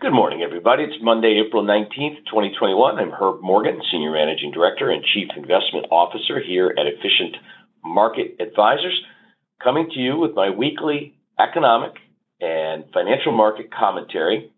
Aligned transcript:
Good 0.00 0.14
morning, 0.14 0.40
everybody. 0.40 0.84
It's 0.84 0.96
Monday, 1.02 1.42
April 1.46 1.62
19th, 1.62 2.24
2021. 2.24 2.98
I'm 2.98 3.10
Herb 3.10 3.42
Morgan, 3.42 3.82
Senior 3.92 4.12
Managing 4.12 4.50
Director 4.50 4.88
and 4.88 5.04
Chief 5.04 5.28
Investment 5.36 5.88
Officer 5.90 6.40
here 6.40 6.74
at 6.78 6.86
Efficient 6.86 7.36
Market 7.84 8.36
Advisors, 8.40 8.98
coming 9.62 9.90
to 9.92 10.00
you 10.00 10.16
with 10.16 10.34
my 10.34 10.48
weekly 10.48 11.12
economic 11.38 11.92
and 12.40 12.84
financial 12.94 13.32
market 13.32 13.70
commentary. 13.70 14.50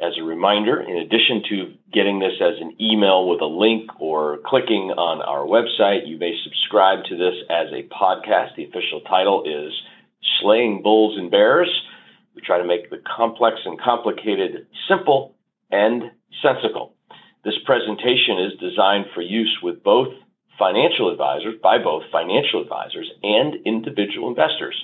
As 0.00 0.14
a 0.18 0.24
reminder, 0.24 0.80
in 0.80 0.96
addition 0.98 1.44
to 1.48 1.74
getting 1.94 2.18
this 2.18 2.34
as 2.42 2.60
an 2.60 2.74
email 2.80 3.28
with 3.28 3.40
a 3.40 3.46
link 3.46 3.88
or 4.00 4.38
clicking 4.44 4.90
on 4.98 5.22
our 5.22 5.46
website, 5.46 6.08
you 6.08 6.18
may 6.18 6.34
subscribe 6.42 7.04
to 7.04 7.16
this 7.16 7.34
as 7.48 7.68
a 7.70 7.86
podcast. 7.86 8.56
The 8.56 8.64
official 8.64 9.02
title 9.02 9.44
is 9.46 9.72
Slaying 10.40 10.82
Bulls 10.82 11.16
and 11.16 11.30
Bears 11.30 11.70
we 12.38 12.46
try 12.46 12.58
to 12.58 12.64
make 12.64 12.88
the 12.88 13.02
complex 13.16 13.56
and 13.64 13.80
complicated 13.80 14.68
simple 14.88 15.34
and 15.72 16.04
sensical. 16.40 16.94
This 17.44 17.58
presentation 17.66 18.38
is 18.38 18.60
designed 18.60 19.06
for 19.12 19.22
use 19.22 19.58
with 19.60 19.82
both 19.82 20.08
financial 20.56 21.10
advisors, 21.10 21.56
by 21.60 21.78
both 21.78 22.04
financial 22.12 22.62
advisors 22.62 23.10
and 23.24 23.56
individual 23.66 24.28
investors. 24.28 24.76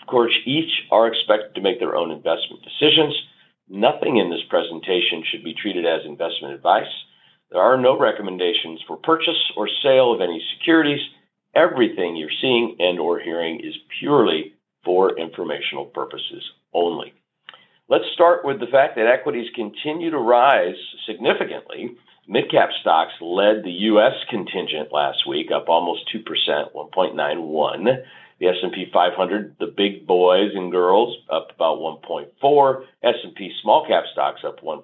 Of 0.00 0.06
course, 0.06 0.32
each 0.46 0.70
are 0.90 1.06
expected 1.06 1.54
to 1.54 1.60
make 1.60 1.78
their 1.78 1.94
own 1.94 2.10
investment 2.10 2.62
decisions. 2.64 3.14
Nothing 3.68 4.16
in 4.16 4.30
this 4.30 4.44
presentation 4.48 5.24
should 5.30 5.44
be 5.44 5.54
treated 5.54 5.84
as 5.84 6.06
investment 6.06 6.54
advice. 6.54 6.92
There 7.50 7.60
are 7.60 7.76
no 7.76 7.98
recommendations 7.98 8.80
for 8.86 8.96
purchase 8.96 9.52
or 9.56 9.68
sale 9.82 10.12
of 10.12 10.22
any 10.22 10.42
securities. 10.56 11.00
Everything 11.54 12.16
you're 12.16 12.40
seeing 12.40 12.76
and 12.78 12.98
or 12.98 13.20
hearing 13.20 13.60
is 13.60 13.74
purely 14.00 14.54
for 14.84 15.18
informational 15.18 15.86
purposes 15.86 16.42
only. 16.72 17.12
Let's 17.88 18.04
start 18.14 18.44
with 18.44 18.60
the 18.60 18.66
fact 18.66 18.96
that 18.96 19.06
equities 19.06 19.50
continue 19.54 20.10
to 20.10 20.18
rise 20.18 20.76
significantly. 21.06 21.96
Mid-cap 22.26 22.70
stocks 22.80 23.12
led 23.20 23.62
the 23.62 23.84
U.S. 23.92 24.14
contingent 24.30 24.90
last 24.90 25.28
week, 25.28 25.50
up 25.54 25.68
almost 25.68 26.10
2%, 26.14 26.24
1.91. 26.74 28.04
The 28.40 28.46
S&P 28.48 28.86
500, 28.92 29.56
the 29.60 29.66
big 29.66 30.06
boys 30.06 30.50
and 30.54 30.72
girls, 30.72 31.14
up 31.30 31.48
about 31.54 31.78
1.4. 31.78 32.84
S&P 33.02 33.52
small 33.62 33.86
cap 33.86 34.04
stocks 34.12 34.40
up 34.46 34.60
1%. 34.60 34.82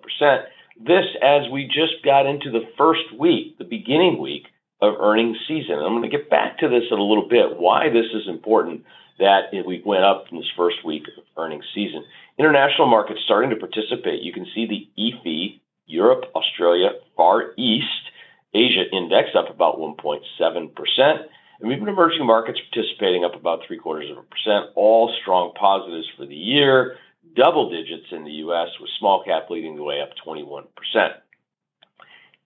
This 0.87 1.05
as 1.23 1.51
we 1.51 1.65
just 1.67 2.05
got 2.05 2.27
into 2.27 2.51
the 2.51 2.69
first 2.77 3.13
week, 3.19 3.59
the 3.59 3.65
beginning 3.65 4.21
week 4.21 4.45
of 4.83 4.95
earnings 5.01 5.37
season. 5.47 5.77
I'm 5.77 5.93
going 5.93 6.03
to 6.03 6.17
get 6.17 6.31
back 6.31 6.59
to 6.59 6.69
this 6.69 6.85
in 6.91 6.99
a 6.99 7.03
little 7.03 7.29
bit, 7.29 7.59
why 7.59 7.89
this 7.89 8.07
is 8.15 8.29
important 8.29 8.85
that 9.19 9.53
we 9.67 9.83
went 9.85 10.05
up 10.05 10.27
in 10.31 10.39
this 10.39 10.51
first 10.57 10.85
week 10.85 11.05
of 11.17 11.25
earnings 11.37 11.65
season. 11.75 12.05
International 12.39 12.89
markets 12.89 13.21
starting 13.25 13.51
to 13.51 13.57
participate. 13.57 14.23
You 14.23 14.33
can 14.33 14.47
see 14.55 14.67
the 14.67 14.89
EAFE, 15.01 15.61
Europe, 15.87 16.25
Australia, 16.35 16.91
Far 17.17 17.53
East, 17.59 17.87
Asia 18.55 18.85
index 18.93 19.29
up 19.37 19.51
about 19.51 19.79
1.7%. 19.79 21.25
And 21.61 21.73
even 21.73 21.89
emerging 21.89 22.27
markets 22.27 22.59
participating 22.73 23.25
up 23.25 23.35
about 23.35 23.61
three 23.67 23.77
quarters 23.77 24.11
of 24.11 24.17
a 24.17 24.23
percent, 24.23 24.73
all 24.75 25.15
strong 25.21 25.53
positives 25.59 26.09
for 26.17 26.25
the 26.25 26.35
year, 26.35 26.97
double 27.37 27.69
digits 27.71 28.07
in 28.11 28.25
the 28.25 28.33
US 28.45 28.69
with 28.81 28.89
small 28.99 29.23
cap 29.23 29.51
leading 29.51 29.77
the 29.77 29.83
way 29.83 30.01
up 30.01 30.11
21%. 30.27 30.65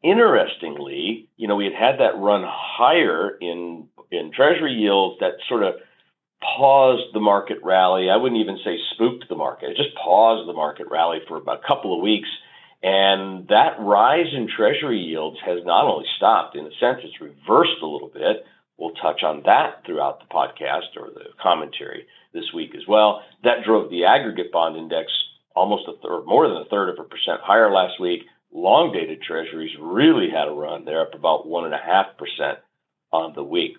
Interestingly, 0.05 1.29
you 1.39 1.49
know, 1.49 1.57
we 1.57 1.65
had 1.65 1.73
had 1.73 2.01
that 2.01 2.19
run 2.19 2.45
higher 2.47 3.39
in 3.41 3.89
in 4.13 4.31
treasury 4.33 4.75
yields 4.75 5.19
that 5.21 5.33
sort 5.49 5.63
of 5.63 5.77
paused 6.43 7.15
the 7.15 7.21
market 7.21 7.59
rally. 7.63 8.11
I 8.11 8.17
wouldn't 8.17 8.41
even 8.41 8.59
say 8.63 8.77
spooked 8.93 9.29
the 9.31 9.35
market. 9.35 9.71
It 9.71 9.77
just 9.79 9.97
paused 9.97 10.47
the 10.47 10.53
market 10.53 10.89
rally 10.91 11.21
for 11.27 11.39
about 11.39 11.63
a 11.65 11.67
couple 11.67 11.97
of 11.97 12.03
weeks. 12.03 12.29
And 12.83 13.49
that 13.49 13.81
rise 13.81 14.27
in 14.35 14.47
treasury 14.47 14.99
yields 14.99 15.39
has 15.45 15.65
not 15.65 15.87
only 15.87 16.05
stopped, 16.19 16.55
in 16.55 16.67
a 16.67 16.71
sense, 16.79 17.01
it's 17.03 17.19
reversed 17.19 17.81
a 17.83 17.87
little 17.87 18.11
bit. 18.13 18.45
We'll 18.77 18.93
touch 19.01 19.23
on 19.23 19.43
that 19.47 19.87
throughout 19.87 20.21
the 20.21 20.27
podcast 20.27 21.01
or 21.01 21.09
the 21.15 21.33
commentary 21.43 22.07
this 22.35 22.53
week 22.55 22.75
as 22.77 22.87
well. 22.87 23.23
That 23.43 23.65
drove 23.65 23.89
the 23.89 24.05
aggregate 24.05 24.53
bond 24.53 24.77
index 24.77 25.11
almost 25.57 25.89
a 25.89 25.97
third, 26.03 26.27
more 26.27 26.47
than 26.47 26.59
a 26.59 26.67
third 26.67 26.91
of 26.91 26.99
a 26.99 27.09
percent 27.09 27.41
higher 27.43 27.73
last 27.73 27.99
week. 27.99 28.25
Long 28.57 28.93
dated 28.93 29.21
treasuries 29.21 29.77
really 29.81 30.31
had 30.31 30.47
a 30.47 30.53
run. 30.53 30.85
They're 30.85 31.03
up 31.03 31.15
about 31.15 31.47
one 31.47 31.65
and 31.65 31.75
a 31.75 31.79
half 31.79 32.17
percent 32.17 32.61
on 33.13 33.35
the 33.35 33.43
week. 33.43 33.77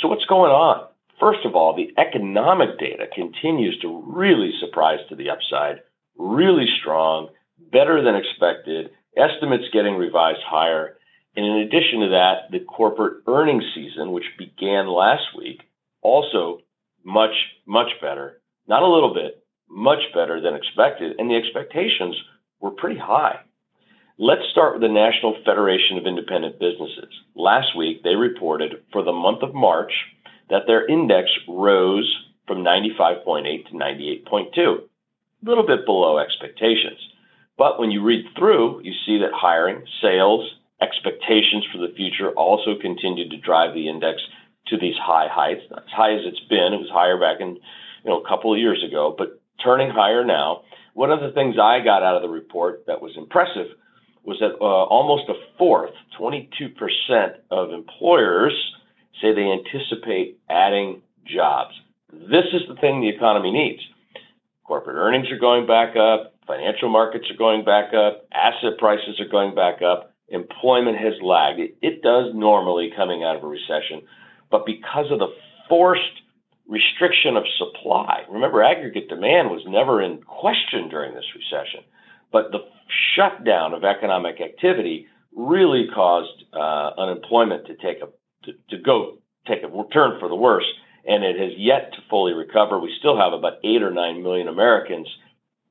So 0.00 0.06
what's 0.06 0.24
going 0.26 0.52
on? 0.52 0.86
First 1.18 1.44
of 1.44 1.56
all, 1.56 1.74
the 1.74 1.92
economic 1.98 2.78
data 2.78 3.06
continues 3.12 3.76
to 3.80 4.04
really 4.06 4.52
surprise 4.60 5.00
to 5.08 5.16
the 5.16 5.30
upside, 5.30 5.80
really 6.16 6.66
strong, 6.80 7.30
better 7.72 8.00
than 8.00 8.14
expected, 8.14 8.90
estimates 9.16 9.64
getting 9.72 9.96
revised 9.96 10.42
higher. 10.46 10.98
And 11.34 11.44
in 11.44 11.56
addition 11.66 12.00
to 12.00 12.08
that, 12.10 12.50
the 12.52 12.60
corporate 12.60 13.24
earnings 13.26 13.64
season, 13.74 14.12
which 14.12 14.24
began 14.38 14.86
last 14.86 15.36
week, 15.36 15.62
also 16.02 16.60
much, 17.04 17.34
much 17.66 17.90
better. 18.00 18.40
Not 18.68 18.82
a 18.82 18.88
little 18.88 19.12
bit, 19.12 19.42
much 19.68 20.02
better 20.14 20.40
than 20.40 20.54
expected. 20.54 21.18
And 21.18 21.28
the 21.28 21.34
expectations 21.34 22.14
were 22.60 22.70
pretty 22.70 23.00
high. 23.00 23.40
Let's 24.18 24.48
start 24.50 24.72
with 24.72 24.80
the 24.80 24.88
National 24.88 25.36
Federation 25.44 25.98
of 25.98 26.06
Independent 26.06 26.58
Businesses. 26.58 27.12
Last 27.34 27.76
week, 27.76 28.02
they 28.02 28.14
reported 28.14 28.82
for 28.90 29.02
the 29.02 29.12
month 29.12 29.42
of 29.42 29.52
March, 29.52 29.92
that 30.48 30.62
their 30.66 30.86
index 30.86 31.28
rose 31.46 32.10
from 32.46 32.64
95.8 32.64 33.66
to 33.66 33.72
98.2, 33.74 34.56
a 34.56 34.80
little 35.46 35.66
bit 35.66 35.84
below 35.84 36.16
expectations. 36.16 36.96
But 37.58 37.78
when 37.78 37.90
you 37.90 38.02
read 38.02 38.24
through, 38.38 38.80
you 38.84 38.94
see 39.04 39.18
that 39.18 39.34
hiring, 39.34 39.84
sales, 40.00 40.50
expectations 40.80 41.66
for 41.70 41.76
the 41.76 41.92
future 41.94 42.30
also 42.30 42.70
continued 42.80 43.28
to 43.32 43.36
drive 43.36 43.74
the 43.74 43.86
index 43.86 44.22
to 44.68 44.78
these 44.78 44.96
high 44.96 45.28
heights, 45.30 45.64
as 45.76 45.92
high 45.94 46.14
as 46.14 46.22
it's 46.24 46.40
been. 46.48 46.72
It 46.72 46.80
was 46.80 46.88
higher 46.90 47.20
back 47.20 47.42
in, 47.42 47.48
you 47.48 48.10
know, 48.10 48.22
a 48.22 48.26
couple 48.26 48.50
of 48.50 48.58
years 48.58 48.82
ago, 48.82 49.14
but 49.16 49.42
turning 49.62 49.90
higher 49.90 50.24
now. 50.24 50.62
One 50.94 51.10
of 51.10 51.20
the 51.20 51.32
things 51.32 51.56
I 51.60 51.80
got 51.84 52.02
out 52.02 52.16
of 52.16 52.22
the 52.22 52.30
report 52.30 52.84
that 52.86 53.02
was 53.02 53.12
impressive 53.18 53.76
was 54.26 54.38
that 54.40 54.58
uh, 54.60 54.64
almost 54.64 55.28
a 55.28 55.34
fourth, 55.56 55.94
22% 56.20 56.74
of 57.50 57.70
employers 57.70 58.52
say 59.22 59.32
they 59.32 59.48
anticipate 59.48 60.38
adding 60.50 61.00
jobs. 61.24 61.74
This 62.12 62.44
is 62.52 62.62
the 62.68 62.74
thing 62.80 63.00
the 63.00 63.08
economy 63.08 63.52
needs. 63.52 63.80
Corporate 64.64 64.96
earnings 64.96 65.30
are 65.30 65.38
going 65.38 65.66
back 65.66 65.96
up, 65.96 66.34
financial 66.46 66.88
markets 66.88 67.26
are 67.30 67.36
going 67.36 67.64
back 67.64 67.94
up, 67.94 68.26
asset 68.32 68.78
prices 68.78 69.20
are 69.20 69.28
going 69.28 69.54
back 69.54 69.80
up, 69.80 70.12
employment 70.28 70.98
has 70.98 71.14
lagged. 71.22 71.60
It, 71.60 71.76
it 71.80 72.02
does 72.02 72.34
normally 72.34 72.90
coming 72.96 73.22
out 73.22 73.36
of 73.36 73.44
a 73.44 73.46
recession, 73.46 74.02
but 74.50 74.66
because 74.66 75.06
of 75.10 75.20
the 75.20 75.32
forced 75.68 76.02
restriction 76.68 77.36
of 77.36 77.44
supply, 77.58 78.22
remember, 78.28 78.62
aggregate 78.62 79.08
demand 79.08 79.50
was 79.50 79.62
never 79.68 80.02
in 80.02 80.18
question 80.22 80.88
during 80.88 81.14
this 81.14 81.30
recession, 81.34 81.86
but 82.32 82.52
the 82.52 82.58
shutdown 83.14 83.72
of 83.72 83.84
economic 83.84 84.40
activity 84.40 85.06
really 85.34 85.86
caused 85.94 86.44
uh, 86.52 86.90
unemployment 86.98 87.66
to 87.66 87.74
take 87.76 87.98
a 88.02 88.08
to, 88.44 88.52
to 88.70 88.82
go 88.82 89.18
take 89.46 89.62
a 89.62 89.84
turn 89.92 90.18
for 90.20 90.28
the 90.28 90.34
worse, 90.34 90.66
and 91.06 91.24
it 91.24 91.38
has 91.38 91.52
yet 91.56 91.92
to 91.92 91.98
fully 92.08 92.32
recover. 92.32 92.78
We 92.78 92.94
still 92.98 93.18
have 93.18 93.32
about 93.32 93.54
eight 93.64 93.82
or 93.82 93.90
nine 93.90 94.22
million 94.22 94.48
Americans 94.48 95.08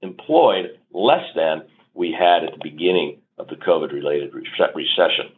employed, 0.01 0.77
less 0.93 1.23
than 1.35 1.63
we 1.93 2.15
had 2.17 2.43
at 2.43 2.51
the 2.51 2.59
beginning 2.63 3.21
of 3.37 3.47
the 3.47 3.55
COVID 3.55 3.91
related 3.91 4.33
recession. 4.33 5.31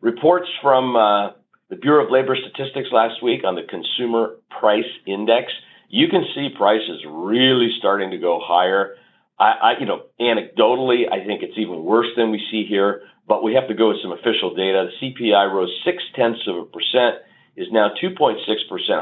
Reports 0.00 0.48
from 0.60 0.96
uh, 0.96 1.30
the 1.70 1.76
Bureau 1.76 2.04
of 2.04 2.10
Labor 2.10 2.36
Statistics 2.36 2.88
last 2.92 3.22
week 3.22 3.42
on 3.44 3.54
the 3.54 3.62
Consumer 3.62 4.36
Price 4.60 4.84
Index, 5.06 5.52
you 5.88 6.08
can 6.08 6.24
see 6.34 6.48
prices 6.56 7.02
really 7.08 7.70
starting 7.78 8.10
to 8.10 8.18
go 8.18 8.40
higher. 8.42 8.96
I, 9.38 9.52
I, 9.62 9.72
you 9.80 9.86
know, 9.86 10.02
anecdotally, 10.20 11.10
I 11.10 11.24
think 11.26 11.42
it's 11.42 11.58
even 11.58 11.84
worse 11.84 12.08
than 12.16 12.30
we 12.30 12.40
see 12.50 12.64
here 12.68 13.02
but 13.26 13.42
we 13.42 13.54
have 13.54 13.68
to 13.68 13.74
go 13.74 13.88
with 13.88 14.02
some 14.02 14.12
official 14.12 14.54
data. 14.54 14.88
The 15.00 15.08
CPI 15.08 15.52
rose 15.52 15.72
six 15.84 16.02
tenths 16.14 16.46
of 16.46 16.56
a 16.56 16.64
percent, 16.64 17.16
is 17.56 17.68
now 17.70 17.90
2.6% 18.02 18.36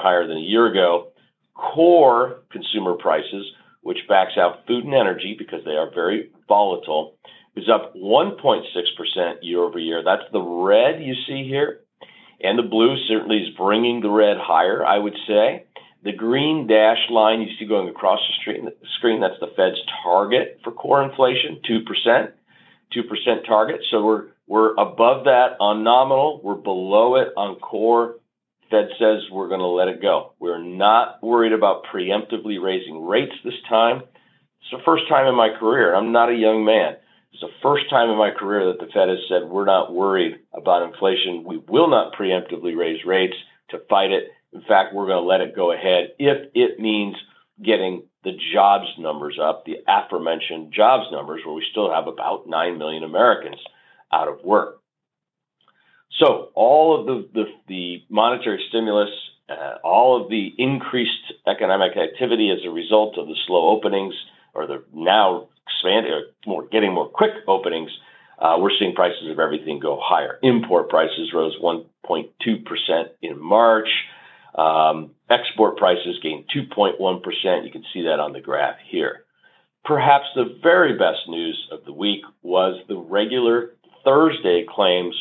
higher 0.03 0.27
than 0.27 0.37
a 0.37 0.41
year 0.41 0.67
ago. 0.67 1.09
Core 1.55 2.43
consumer 2.51 2.95
prices, 2.95 3.47
which 3.83 3.99
backs 4.09 4.33
out 4.37 4.67
food 4.67 4.85
and 4.85 4.95
energy 4.95 5.35
because 5.39 5.65
they 5.65 5.73
are 5.73 5.91
very 5.93 6.31
volatile, 6.49 7.17
is 7.57 7.69
up 7.69 7.95
1.6% 7.95 8.63
year 9.43 9.61
over 9.61 9.79
year. 9.79 10.03
That's 10.05 10.31
the 10.33 10.41
red 10.41 11.03
you 11.03 11.15
see 11.27 11.47
here. 11.49 11.81
And 12.41 12.59
the 12.59 12.69
blue 12.69 12.97
certainly 13.09 13.39
is 13.39 13.57
bringing 13.57 14.01
the 14.01 14.11
red 14.11 14.37
higher, 14.41 14.85
I 14.85 14.99
would 14.99 15.17
say. 15.27 15.67
The 16.05 16.13
green 16.13 16.67
dashed 16.67 17.11
line 17.11 17.41
you 17.43 17.49
see 17.59 17.67
going 17.67 17.89
across 17.89 18.21
the 18.21 18.73
screen, 18.99 19.21
that's 19.21 19.41
the 19.41 19.53
Fed's 19.57 19.81
target 20.03 20.61
for 20.65 20.73
core 20.73 21.03
inflation, 21.03 21.61
2%. 21.69 22.33
2% 22.95 23.47
target. 23.47 23.81
So 23.91 24.05
we're 24.05 24.25
we're 24.47 24.73
above 24.73 25.25
that 25.25 25.57
on 25.61 25.85
nominal. 25.85 26.41
We're 26.43 26.55
below 26.55 27.17
it 27.17 27.29
on 27.37 27.59
core. 27.61 28.17
Fed 28.71 28.89
says 28.99 29.23
we're 29.31 29.49
going 29.49 29.61
to 29.61 29.67
let 29.67 29.89
it 29.89 30.03
go. 30.03 30.33
We're 30.41 30.63
not 30.63 31.23
worried 31.23 31.53
about 31.53 31.85
preemptively 31.85 32.63
raising 32.63 33.05
rates 33.05 33.33
this 33.45 33.55
time. 33.69 34.03
It's 34.61 34.71
the 34.71 34.85
first 34.85 35.09
time 35.09 35.27
in 35.27 35.35
my 35.35 35.51
career. 35.59 35.95
I'm 35.95 36.13
not 36.13 36.31
a 36.31 36.35
young 36.35 36.65
man. 36.65 36.97
It's 37.33 37.41
the 37.41 37.49
first 37.63 37.89
time 37.89 38.11
in 38.11 38.19
my 38.19 38.31
career 38.31 38.67
that 38.67 38.79
the 38.79 38.93
Fed 38.93 39.09
has 39.09 39.19
said 39.29 39.49
we're 39.49 39.65
not 39.65 39.95
worried 39.95 40.41
about 40.53 40.83
inflation. 40.83 41.45
We 41.45 41.59
will 41.69 41.89
not 41.89 42.15
preemptively 42.15 42.77
raise 42.77 43.05
rates 43.07 43.37
to 43.71 43.79
fight 43.89 44.11
it. 44.11 44.25
In 44.53 44.63
fact, 44.63 44.95
we're 44.95 45.07
going 45.07 45.23
to 45.23 45.29
let 45.29 45.41
it 45.41 45.57
go 45.57 45.73
ahead 45.73 46.13
if 46.19 46.51
it 46.55 46.79
means 46.79 47.17
getting 47.63 48.05
the 48.25 48.33
jobs 48.53 48.87
numbers 48.99 49.39
up, 49.43 49.65
the 49.65 49.79
aforementioned 49.89 50.73
jobs 50.73 51.07
numbers, 51.11 51.43
where 51.45 51.55
we 51.55 51.65
still 51.71 51.93
have 51.93 52.07
about 52.07 52.49
9 52.49 52.79
million 52.79 53.03
Americans 53.03 53.59
out 54.13 54.29
of 54.29 54.45
work. 54.45 54.81
So 56.19 56.51
all 56.55 57.01
of 57.01 57.07
the, 57.07 57.29
the, 57.33 57.45
the 57.69 58.03
monetary 58.11 58.63
stimulus, 58.69 59.11
uh, 59.49 59.79
all 59.83 60.23
of 60.23 60.31
the 60.31 60.53
increased 60.59 61.33
economic 61.47 61.97
activity 61.97 62.51
as 62.51 62.65
a 62.67 62.71
result 62.71 63.19
of 63.19 63.27
the 63.27 63.37
slow 63.47 63.71
openings 63.71 64.15
or 64.55 64.67
the 64.67 64.85
now 64.93 65.49
expanding 65.67 66.13
or 66.13 66.23
more 66.47 66.67
getting 66.71 66.93
more 66.93 67.09
quick 67.09 67.33
openings, 67.49 67.91
uh, 68.39 68.57
we're 68.59 68.71
seeing 68.79 68.95
prices 68.95 69.31
of 69.31 69.39
everything 69.39 69.79
go 69.79 69.99
higher. 70.03 70.39
Import 70.43 70.89
prices 70.89 71.33
rose 71.35 71.57
1.2% 71.63 72.29
in 73.23 73.41
March. 73.41 73.89
Um, 74.55 75.13
export 75.31 75.77
prices 75.77 76.19
gained 76.23 76.45
2.1%. 76.55 77.65
You 77.65 77.71
can 77.73 77.85
see 77.93 78.03
that 78.03 78.21
on 78.21 78.33
the 78.33 78.41
graph 78.41 78.77
here. 78.91 79.25
Perhaps 79.85 80.27
the 80.35 80.59
very 80.63 80.97
best 80.97 81.29
news 81.29 81.69
of 81.73 81.85
the 81.85 81.93
week 81.93 82.23
was 82.43 82.81
the 82.89 82.97
regular 82.97 83.75
Thursday 84.05 84.65
claims 84.69 85.15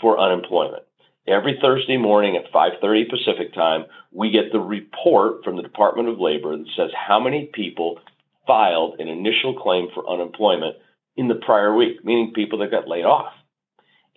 for 0.00 0.18
unemployment. 0.18 0.84
Every 1.26 1.58
Thursday 1.60 1.98
morning 1.98 2.36
at 2.36 2.50
5:30 2.50 3.04
Pacific 3.04 3.52
time, 3.52 3.84
we 4.10 4.30
get 4.30 4.52
the 4.52 4.60
report 4.60 5.44
from 5.44 5.56
the 5.56 5.62
Department 5.62 6.08
of 6.08 6.18
Labor 6.18 6.56
that 6.56 6.66
says 6.76 6.90
how 6.94 7.20
many 7.20 7.46
people 7.52 7.98
filed 8.46 8.98
an 8.98 9.08
initial 9.08 9.54
claim 9.54 9.88
for 9.94 10.08
unemployment 10.08 10.76
in 11.16 11.28
the 11.28 11.34
prior 11.34 11.74
week, 11.74 12.04
meaning 12.04 12.32
people 12.32 12.58
that 12.58 12.70
got 12.70 12.88
laid 12.88 13.04
off. 13.04 13.32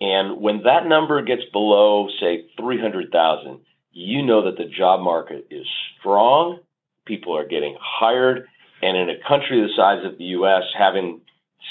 And 0.00 0.40
when 0.40 0.62
that 0.64 0.86
number 0.86 1.22
gets 1.22 1.44
below, 1.52 2.08
say, 2.20 2.46
300,000, 2.58 3.60
you 3.94 4.24
know 4.24 4.44
that 4.44 4.58
the 4.58 4.68
job 4.68 5.00
market 5.00 5.46
is 5.50 5.66
strong, 5.98 6.58
people 7.06 7.36
are 7.36 7.46
getting 7.46 7.76
hired, 7.80 8.46
and 8.82 8.96
in 8.96 9.08
a 9.08 9.28
country 9.28 9.60
the 9.60 9.72
size 9.76 10.04
of 10.04 10.18
the 10.18 10.24
US, 10.24 10.64
having, 10.76 11.20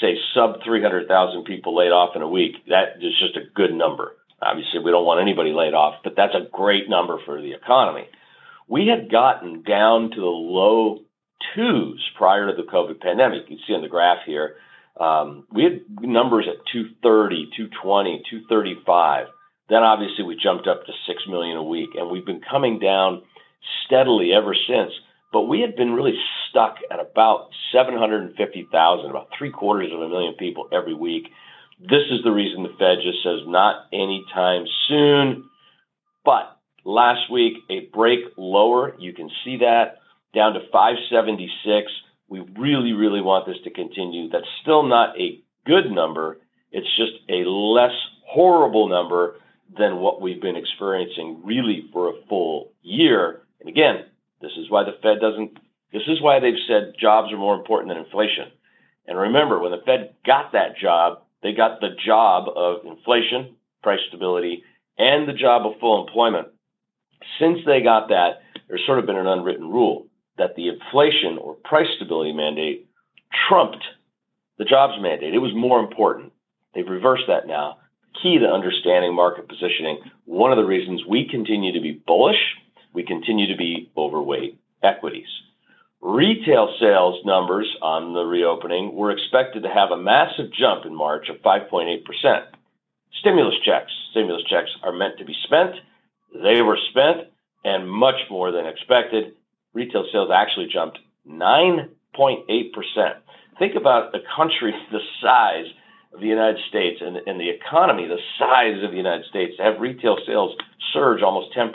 say, 0.00 0.16
sub 0.34 0.64
300,000 0.64 1.44
people 1.44 1.76
laid 1.76 1.92
off 1.92 2.16
in 2.16 2.22
a 2.22 2.28
week, 2.28 2.56
that 2.68 2.96
is 3.00 3.12
just 3.20 3.36
a 3.36 3.48
good 3.54 3.72
number. 3.72 4.16
Obviously, 4.42 4.80
we 4.80 4.90
don't 4.90 5.04
want 5.04 5.20
anybody 5.20 5.52
laid 5.52 5.74
off, 5.74 5.96
but 6.02 6.14
that's 6.16 6.34
a 6.34 6.48
great 6.50 6.88
number 6.88 7.18
for 7.24 7.40
the 7.40 7.52
economy. 7.52 8.08
We 8.68 8.88
had 8.88 9.10
gotten 9.10 9.62
down 9.62 10.10
to 10.10 10.20
the 10.20 10.26
low 10.26 11.00
twos 11.54 12.02
prior 12.16 12.46
to 12.46 12.56
the 12.56 12.68
COVID 12.68 13.00
pandemic. 13.00 13.42
You 13.48 13.58
see 13.66 13.74
on 13.74 13.82
the 13.82 13.88
graph 13.88 14.24
here, 14.26 14.56
um, 14.98 15.46
we 15.52 15.64
had 15.64 15.82
numbers 16.00 16.46
at 16.48 16.64
230, 16.72 17.50
220, 17.56 18.22
235. 18.30 19.26
Then 19.68 19.82
obviously 19.82 20.24
we 20.24 20.36
jumped 20.36 20.66
up 20.66 20.84
to 20.86 20.92
6 21.06 21.22
million 21.28 21.56
a 21.56 21.62
week, 21.62 21.90
and 21.96 22.10
we've 22.10 22.26
been 22.26 22.42
coming 22.48 22.78
down 22.78 23.22
steadily 23.86 24.32
ever 24.32 24.54
since. 24.54 24.92
But 25.32 25.42
we 25.42 25.60
had 25.60 25.74
been 25.74 25.92
really 25.92 26.14
stuck 26.48 26.76
at 26.90 27.00
about 27.00 27.48
750,000, 27.72 29.10
about 29.10 29.28
three 29.36 29.50
quarters 29.50 29.90
of 29.92 30.00
a 30.00 30.08
million 30.08 30.34
people 30.34 30.68
every 30.72 30.94
week. 30.94 31.28
This 31.80 32.06
is 32.10 32.22
the 32.22 32.30
reason 32.30 32.62
the 32.62 32.68
Fed 32.78 32.98
just 33.02 33.22
says 33.24 33.40
not 33.46 33.86
anytime 33.92 34.64
soon. 34.86 35.48
But 36.24 36.56
last 36.84 37.30
week, 37.32 37.54
a 37.68 37.88
break 37.92 38.20
lower, 38.36 38.94
you 38.98 39.12
can 39.12 39.30
see 39.44 39.58
that 39.58 39.98
down 40.34 40.52
to 40.54 40.60
576. 40.70 41.90
We 42.28 42.40
really, 42.58 42.92
really 42.92 43.20
want 43.20 43.46
this 43.46 43.56
to 43.64 43.70
continue. 43.70 44.28
That's 44.28 44.46
still 44.62 44.82
not 44.82 45.18
a 45.18 45.40
good 45.66 45.90
number. 45.90 46.38
It's 46.70 46.88
just 46.96 47.12
a 47.28 47.48
less 47.48 47.92
horrible 48.26 48.88
number 48.88 49.36
than 49.78 49.98
what 49.98 50.20
we've 50.20 50.40
been 50.40 50.56
experiencing 50.56 51.42
really 51.44 51.88
for 51.92 52.08
a 52.08 52.26
full 52.28 52.72
year. 52.82 53.42
And 53.60 53.68
again, 53.68 54.04
this 54.40 54.52
is 54.58 54.70
why 54.70 54.84
the 54.84 54.96
Fed 55.02 55.20
doesn't, 55.20 55.58
this 55.92 56.02
is 56.06 56.20
why 56.20 56.40
they've 56.40 56.54
said 56.68 56.94
jobs 57.00 57.32
are 57.32 57.38
more 57.38 57.54
important 57.54 57.88
than 57.90 58.04
inflation. 58.04 58.52
And 59.06 59.18
remember, 59.18 59.58
when 59.58 59.72
the 59.72 59.82
Fed 59.84 60.14
got 60.26 60.52
that 60.52 60.76
job, 60.80 61.22
they 61.42 61.52
got 61.52 61.80
the 61.80 61.90
job 62.04 62.48
of 62.54 62.86
inflation, 62.86 63.56
price 63.82 64.00
stability, 64.08 64.64
and 64.96 65.28
the 65.28 65.32
job 65.32 65.66
of 65.66 65.78
full 65.80 66.06
employment. 66.06 66.48
Since 67.38 67.60
they 67.66 67.82
got 67.82 68.08
that, 68.08 68.42
there's 68.68 68.84
sort 68.86 68.98
of 68.98 69.06
been 69.06 69.16
an 69.16 69.26
unwritten 69.26 69.68
rule 69.68 70.06
that 70.38 70.56
the 70.56 70.68
inflation 70.68 71.38
or 71.38 71.54
price 71.64 71.86
stability 71.96 72.32
mandate 72.32 72.88
trumped 73.48 73.84
the 74.58 74.64
jobs 74.64 74.94
mandate. 75.00 75.34
It 75.34 75.38
was 75.38 75.52
more 75.54 75.80
important. 75.80 76.32
They've 76.74 76.88
reversed 76.88 77.24
that 77.28 77.46
now. 77.46 77.78
Key 78.24 78.38
to 78.38 78.46
understanding 78.46 79.14
market 79.14 79.46
positioning. 79.46 79.98
One 80.24 80.50
of 80.50 80.56
the 80.56 80.64
reasons 80.64 81.02
we 81.06 81.28
continue 81.28 81.74
to 81.74 81.80
be 81.80 82.00
bullish, 82.06 82.40
we 82.94 83.02
continue 83.02 83.46
to 83.48 83.56
be 83.56 83.90
overweight 83.98 84.58
equities. 84.82 85.26
Retail 86.00 86.74
sales 86.80 87.20
numbers 87.26 87.68
on 87.82 88.14
the 88.14 88.24
reopening 88.24 88.94
were 88.94 89.10
expected 89.10 89.62
to 89.64 89.68
have 89.68 89.90
a 89.90 89.98
massive 89.98 90.50
jump 90.58 90.86
in 90.86 90.94
March 90.94 91.28
of 91.28 91.36
5.8%. 91.42 92.00
Stimulus 93.20 93.56
checks. 93.62 93.92
Stimulus 94.12 94.44
checks 94.48 94.70
are 94.82 94.92
meant 94.92 95.18
to 95.18 95.26
be 95.26 95.36
spent. 95.44 95.74
They 96.42 96.62
were 96.62 96.78
spent 96.92 97.28
and 97.62 97.86
much 97.86 98.20
more 98.30 98.52
than 98.52 98.64
expected 98.64 99.34
retail 99.74 100.06
sales 100.10 100.30
actually 100.34 100.68
jumped 100.72 100.98
9.8%. 101.28 101.90
Think 103.58 103.74
about 103.74 104.14
a 104.14 104.20
country 104.34 104.72
the 104.90 105.00
size 105.20 105.66
of 106.14 106.20
the 106.20 106.26
United 106.26 106.62
States 106.68 107.00
and, 107.00 107.16
and 107.26 107.40
the 107.40 107.50
economy 107.50 108.06
the 108.06 108.18
size 108.38 108.82
of 108.84 108.92
the 108.92 108.96
United 108.96 109.26
States 109.26 109.56
to 109.56 109.62
have 109.62 109.80
retail 109.80 110.16
sales 110.26 110.56
surge 110.92 111.22
almost 111.22 111.54
10% 111.56 111.72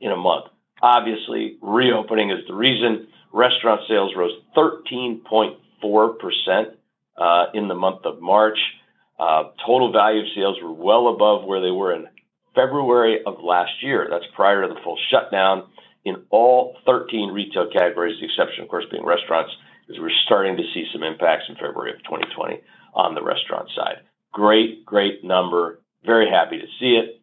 in 0.00 0.12
a 0.12 0.16
month. 0.16 0.46
Obviously, 0.82 1.58
reopening 1.60 2.30
is 2.30 2.46
the 2.46 2.54
reason. 2.54 3.08
Restaurant 3.32 3.80
sales 3.88 4.12
rose 4.16 4.32
13.4% 4.56 5.56
uh, 7.18 7.46
in 7.54 7.66
the 7.68 7.74
month 7.74 8.04
of 8.04 8.20
March. 8.20 8.58
Uh, 9.18 9.44
total 9.64 9.90
value 9.92 10.20
of 10.20 10.26
sales 10.34 10.58
were 10.62 10.72
well 10.72 11.08
above 11.08 11.44
where 11.44 11.60
they 11.60 11.70
were 11.70 11.92
in 11.92 12.06
February 12.54 13.20
of 13.26 13.42
last 13.42 13.82
year. 13.82 14.06
That's 14.10 14.26
prior 14.34 14.62
to 14.62 14.68
the 14.72 14.80
full 14.84 14.98
shutdown 15.10 15.64
in 16.04 16.22
all 16.30 16.76
13 16.86 17.32
retail 17.32 17.68
categories, 17.72 18.20
the 18.20 18.26
exception, 18.26 18.62
of 18.62 18.68
course, 18.68 18.84
being 18.90 19.04
restaurants, 19.04 19.50
because 19.86 20.00
we're 20.00 20.10
starting 20.24 20.56
to 20.56 20.62
see 20.72 20.84
some 20.92 21.02
impacts 21.02 21.44
in 21.48 21.56
February 21.56 21.92
of 21.92 21.98
2020 22.04 22.60
on 22.96 23.14
the 23.14 23.22
restaurant 23.22 23.68
side. 23.76 23.98
Great, 24.32 24.84
great 24.84 25.22
number. 25.22 25.80
Very 26.04 26.28
happy 26.28 26.58
to 26.58 26.66
see 26.80 26.96
it. 26.96 27.20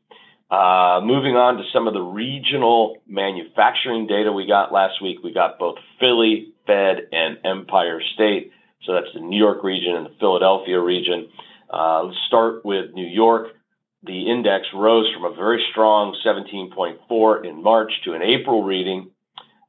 Uh, 0.49 1.01
moving 1.03 1.35
on 1.35 1.57
to 1.57 1.63
some 1.73 1.87
of 1.87 1.93
the 1.93 2.01
regional 2.01 2.97
manufacturing 3.07 4.07
data 4.07 4.31
we 4.31 4.45
got 4.45 4.71
last 4.71 5.01
week, 5.01 5.17
we 5.23 5.33
got 5.33 5.59
both 5.59 5.75
Philly, 5.99 6.53
Fed, 6.67 7.07
and 7.11 7.37
Empire 7.43 8.01
State. 8.13 8.51
So 8.85 8.93
that's 8.93 9.13
the 9.13 9.19
New 9.19 9.37
York 9.37 9.63
region 9.63 9.95
and 9.95 10.05
the 10.05 10.15
Philadelphia 10.19 10.79
region. 10.79 11.29
Uh, 11.73 12.03
let's 12.03 12.17
start 12.27 12.63
with 12.63 12.93
New 12.93 13.07
York 13.07 13.47
the 14.05 14.29
index 14.29 14.67
rose 14.73 15.11
from 15.13 15.31
a 15.31 15.35
very 15.35 15.63
strong 15.71 16.15
17.4 16.25 17.45
in 17.45 17.63
March 17.63 17.91
to 18.03 18.13
an 18.13 18.21
April 18.21 18.63
reading 18.63 19.09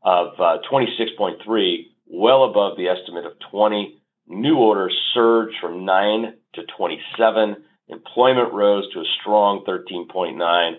of 0.02 0.28
uh, 0.38 0.58
26.3, 0.70 1.87
well 2.06 2.44
above 2.44 2.76
the 2.76 2.88
estimate 2.88 3.25
of 3.25 3.32
20. 3.50 4.00
New 4.26 4.57
orders 4.57 4.97
surged 5.12 5.57
from 5.61 5.85
9 5.85 6.35
to 6.54 6.62
27. 6.76 7.57
Employment 7.88 8.52
rose 8.52 8.90
to 8.93 9.00
a 9.00 9.04
strong 9.21 9.64
13.9. 9.69 10.73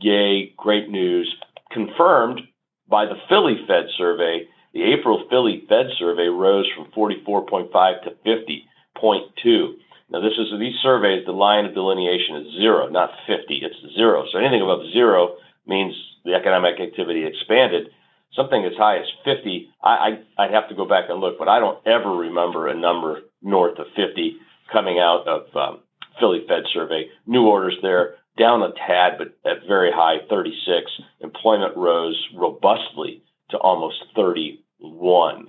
Yay, 0.00 0.52
great 0.56 0.88
news. 0.88 1.34
Confirmed 1.72 2.40
by 2.88 3.04
the 3.06 3.16
Philly 3.28 3.56
Fed 3.66 3.86
survey, 3.96 4.46
the 4.72 4.82
April 4.82 5.26
Philly 5.28 5.64
Fed 5.68 5.86
survey 5.98 6.28
rose 6.28 6.66
from 6.76 6.86
44.5 6.92 7.70
to 8.04 8.10
50.2. 8.24 9.74
Now, 10.08 10.20
this 10.20 10.38
is 10.38 10.46
these 10.60 10.76
surveys. 10.82 11.26
The 11.26 11.32
line 11.32 11.64
of 11.64 11.74
delineation 11.74 12.36
is 12.36 12.60
zero, 12.60 12.88
not 12.88 13.10
50. 13.26 13.62
It's 13.62 13.94
zero. 13.96 14.24
So 14.30 14.38
anything 14.38 14.62
above 14.62 14.86
zero 14.92 15.36
means 15.66 15.94
the 16.24 16.34
economic 16.34 16.78
activity 16.80 17.26
expanded. 17.26 17.88
Something 18.34 18.64
as 18.64 18.76
high 18.76 18.98
as 18.98 19.06
50, 19.24 19.68
I, 19.82 19.88
I 19.88 20.44
I'd 20.44 20.52
have 20.52 20.68
to 20.68 20.74
go 20.74 20.86
back 20.86 21.04
and 21.08 21.20
look, 21.20 21.38
but 21.38 21.48
I 21.48 21.58
don't 21.58 21.78
ever 21.86 22.10
remember 22.10 22.68
a 22.68 22.74
number 22.74 23.20
north 23.42 23.78
of 23.78 23.86
50 23.96 24.36
coming 24.72 24.98
out 24.98 25.26
of 25.26 25.56
um, 25.56 25.80
Philly 26.20 26.44
Fed 26.46 26.64
survey. 26.72 27.06
New 27.26 27.46
orders 27.46 27.76
there 27.82 28.16
down 28.38 28.62
a 28.62 28.72
tad, 28.72 29.18
but 29.18 29.36
at 29.50 29.66
very 29.66 29.90
high 29.92 30.18
36. 30.28 30.90
Employment 31.20 31.76
rose 31.76 32.20
robustly 32.36 33.22
to 33.50 33.56
almost 33.58 33.96
31. 34.14 35.46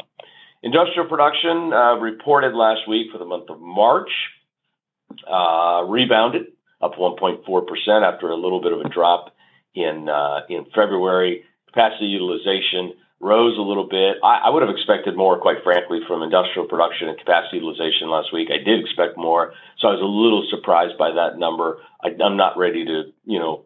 Industrial 0.64 1.08
production 1.08 1.74
uh, 1.74 1.96
reported 1.96 2.54
last 2.54 2.88
week 2.88 3.08
for 3.12 3.18
the 3.18 3.26
month 3.26 3.50
of 3.50 3.60
March 3.60 4.10
uh, 5.30 5.84
rebounded 5.88 6.48
up 6.82 6.94
1.4% 6.96 8.14
after 8.14 8.30
a 8.30 8.36
little 8.36 8.62
bit 8.62 8.74
of 8.74 8.82
a 8.82 8.90
drop 8.90 9.34
in 9.74 10.10
uh, 10.10 10.42
in 10.50 10.66
February. 10.76 11.44
Capacity 11.68 12.06
utilization 12.06 12.94
rose 13.20 13.58
a 13.58 13.62
little 13.62 13.88
bit. 13.88 14.18
I, 14.24 14.46
I 14.46 14.50
would 14.50 14.62
have 14.62 14.74
expected 14.74 15.18
more, 15.18 15.40
quite 15.40 15.64
frankly, 15.64 16.00
from 16.08 16.22
industrial 16.22 16.68
production 16.68 17.10
and 17.10 17.18
capacity 17.18 17.58
utilization 17.58 18.10
last 18.10 18.32
week. 18.32 18.50
I 18.52 18.64
did 18.64 18.80
expect 18.80 19.18
more, 19.18 19.54
so 19.80 19.88
I 19.88 19.92
was 19.92 20.02
a 20.02 20.06
little 20.06 20.46
surprised 20.50 20.98
by 20.98 21.12
that 21.12 21.40
number. 21.40 21.80
I, 22.04 22.10
I'm 22.24 22.38
not 22.38 22.58
ready 22.58 22.86
to, 22.86 23.12
you 23.26 23.40
know, 23.40 23.66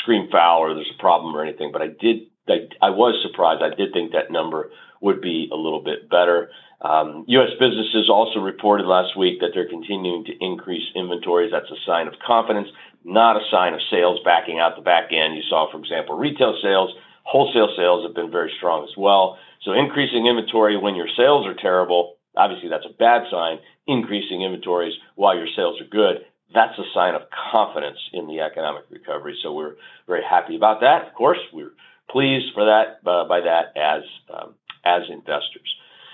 scream 0.00 0.28
foul 0.30 0.60
or 0.60 0.74
there's 0.74 0.90
a 0.94 1.00
problem 1.00 1.34
or 1.34 1.42
anything, 1.42 1.70
but 1.72 1.82
I 1.82 1.88
did. 1.88 2.30
I, 2.48 2.68
I 2.80 2.90
was 2.90 3.20
surprised. 3.20 3.62
I 3.62 3.74
did 3.74 3.92
think 3.92 4.12
that 4.12 4.30
number 4.30 4.70
would 5.02 5.20
be 5.20 5.50
a 5.52 5.56
little 5.56 5.82
bit 5.82 6.08
better. 6.08 6.50
Um, 6.80 7.24
U.S. 7.26 7.50
businesses 7.58 8.08
also 8.08 8.38
reported 8.38 8.86
last 8.86 9.18
week 9.18 9.40
that 9.40 9.50
they're 9.52 9.68
continuing 9.68 10.24
to 10.24 10.32
increase 10.40 10.86
inventories. 10.94 11.50
That's 11.50 11.70
a 11.70 11.82
sign 11.84 12.06
of 12.06 12.14
confidence, 12.24 12.68
not 13.04 13.36
a 13.36 13.44
sign 13.50 13.74
of 13.74 13.80
sales 13.90 14.20
backing 14.24 14.60
out 14.60 14.76
the 14.76 14.82
back 14.82 15.10
end. 15.10 15.34
You 15.36 15.42
saw, 15.50 15.70
for 15.70 15.78
example, 15.78 16.16
retail 16.16 16.56
sales, 16.62 16.94
wholesale 17.28 17.68
sales 17.76 18.06
have 18.06 18.14
been 18.14 18.30
very 18.30 18.50
strong 18.56 18.84
as 18.88 18.96
well. 18.96 19.36
So 19.62 19.72
increasing 19.72 20.26
inventory 20.26 20.78
when 20.80 20.94
your 20.94 21.08
sales 21.14 21.46
are 21.46 21.54
terrible, 21.54 22.16
obviously 22.34 22.70
that's 22.70 22.88
a 22.88 22.96
bad 22.96 23.28
sign. 23.30 23.58
Increasing 23.86 24.42
inventories 24.42 24.94
while 25.14 25.36
your 25.36 25.48
sales 25.54 25.80
are 25.80 25.88
good, 25.90 26.24
that's 26.54 26.78
a 26.78 26.88
sign 26.94 27.14
of 27.14 27.22
confidence 27.52 27.98
in 28.12 28.26
the 28.26 28.40
economic 28.40 28.84
recovery. 28.90 29.36
So 29.42 29.52
we're 29.52 29.76
very 30.06 30.22
happy 30.24 30.56
about 30.56 30.80
that. 30.80 31.06
Of 31.06 31.14
course, 31.14 31.38
we're 31.52 31.72
pleased 32.10 32.52
for 32.54 32.64
that 32.64 33.00
uh, 33.04 33.28
by 33.28 33.40
that 33.40 33.76
as 33.76 34.02
um, 34.32 34.54
as 34.84 35.02
investors. 35.10 35.68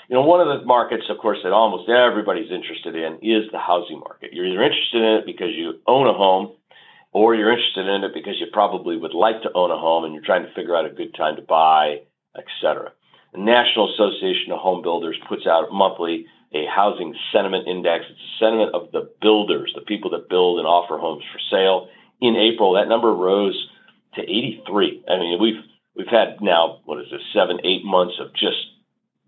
You 0.08 0.16
know, 0.16 0.22
one 0.22 0.40
of 0.40 0.48
the 0.48 0.66
markets, 0.66 1.04
of 1.08 1.18
course, 1.18 1.38
that 1.44 1.52
almost 1.52 1.88
everybody's 1.88 2.50
interested 2.50 2.94
in 2.94 3.14
is 3.22 3.50
the 3.52 3.58
housing 3.58 4.00
market. 4.00 4.32
You're 4.32 4.46
either 4.46 4.62
interested 4.62 5.00
in 5.00 5.12
it 5.22 5.26
because 5.26 5.54
you 5.56 5.80
own 5.86 6.06
a 6.06 6.12
home, 6.12 6.52
or 7.14 7.34
you're 7.34 7.52
interested 7.52 7.86
in 7.86 8.02
it 8.02 8.12
because 8.12 8.34
you 8.40 8.46
probably 8.52 8.98
would 8.98 9.14
like 9.14 9.40
to 9.42 9.52
own 9.54 9.70
a 9.70 9.78
home 9.78 10.04
and 10.04 10.12
you're 10.12 10.24
trying 10.24 10.44
to 10.44 10.52
figure 10.52 10.76
out 10.76 10.84
a 10.84 10.90
good 10.90 11.14
time 11.14 11.36
to 11.36 11.42
buy, 11.42 12.00
etc. 12.36 12.92
The 13.32 13.40
National 13.40 13.92
Association 13.94 14.52
of 14.52 14.58
Home 14.58 14.82
Builders 14.82 15.16
puts 15.28 15.46
out 15.46 15.72
monthly 15.72 16.26
a 16.52 16.66
housing 16.66 17.14
sentiment 17.32 17.68
index. 17.68 18.04
It's 18.10 18.20
a 18.20 18.44
sentiment 18.44 18.74
of 18.74 18.90
the 18.92 19.10
builders, 19.22 19.72
the 19.74 19.80
people 19.80 20.10
that 20.10 20.28
build 20.28 20.58
and 20.58 20.66
offer 20.66 20.98
homes 20.98 21.24
for 21.32 21.38
sale. 21.50 21.88
In 22.20 22.36
April, 22.36 22.74
that 22.74 22.88
number 22.88 23.12
rose 23.12 23.68
to 24.14 24.22
83. 24.22 25.04
I 25.08 25.18
mean, 25.18 25.40
we've 25.40 25.62
we've 25.96 26.08
had 26.08 26.40
now 26.40 26.80
what 26.84 27.00
is 27.00 27.06
this 27.10 27.22
seven, 27.32 27.58
eight 27.64 27.84
months 27.84 28.14
of 28.20 28.32
just 28.34 28.58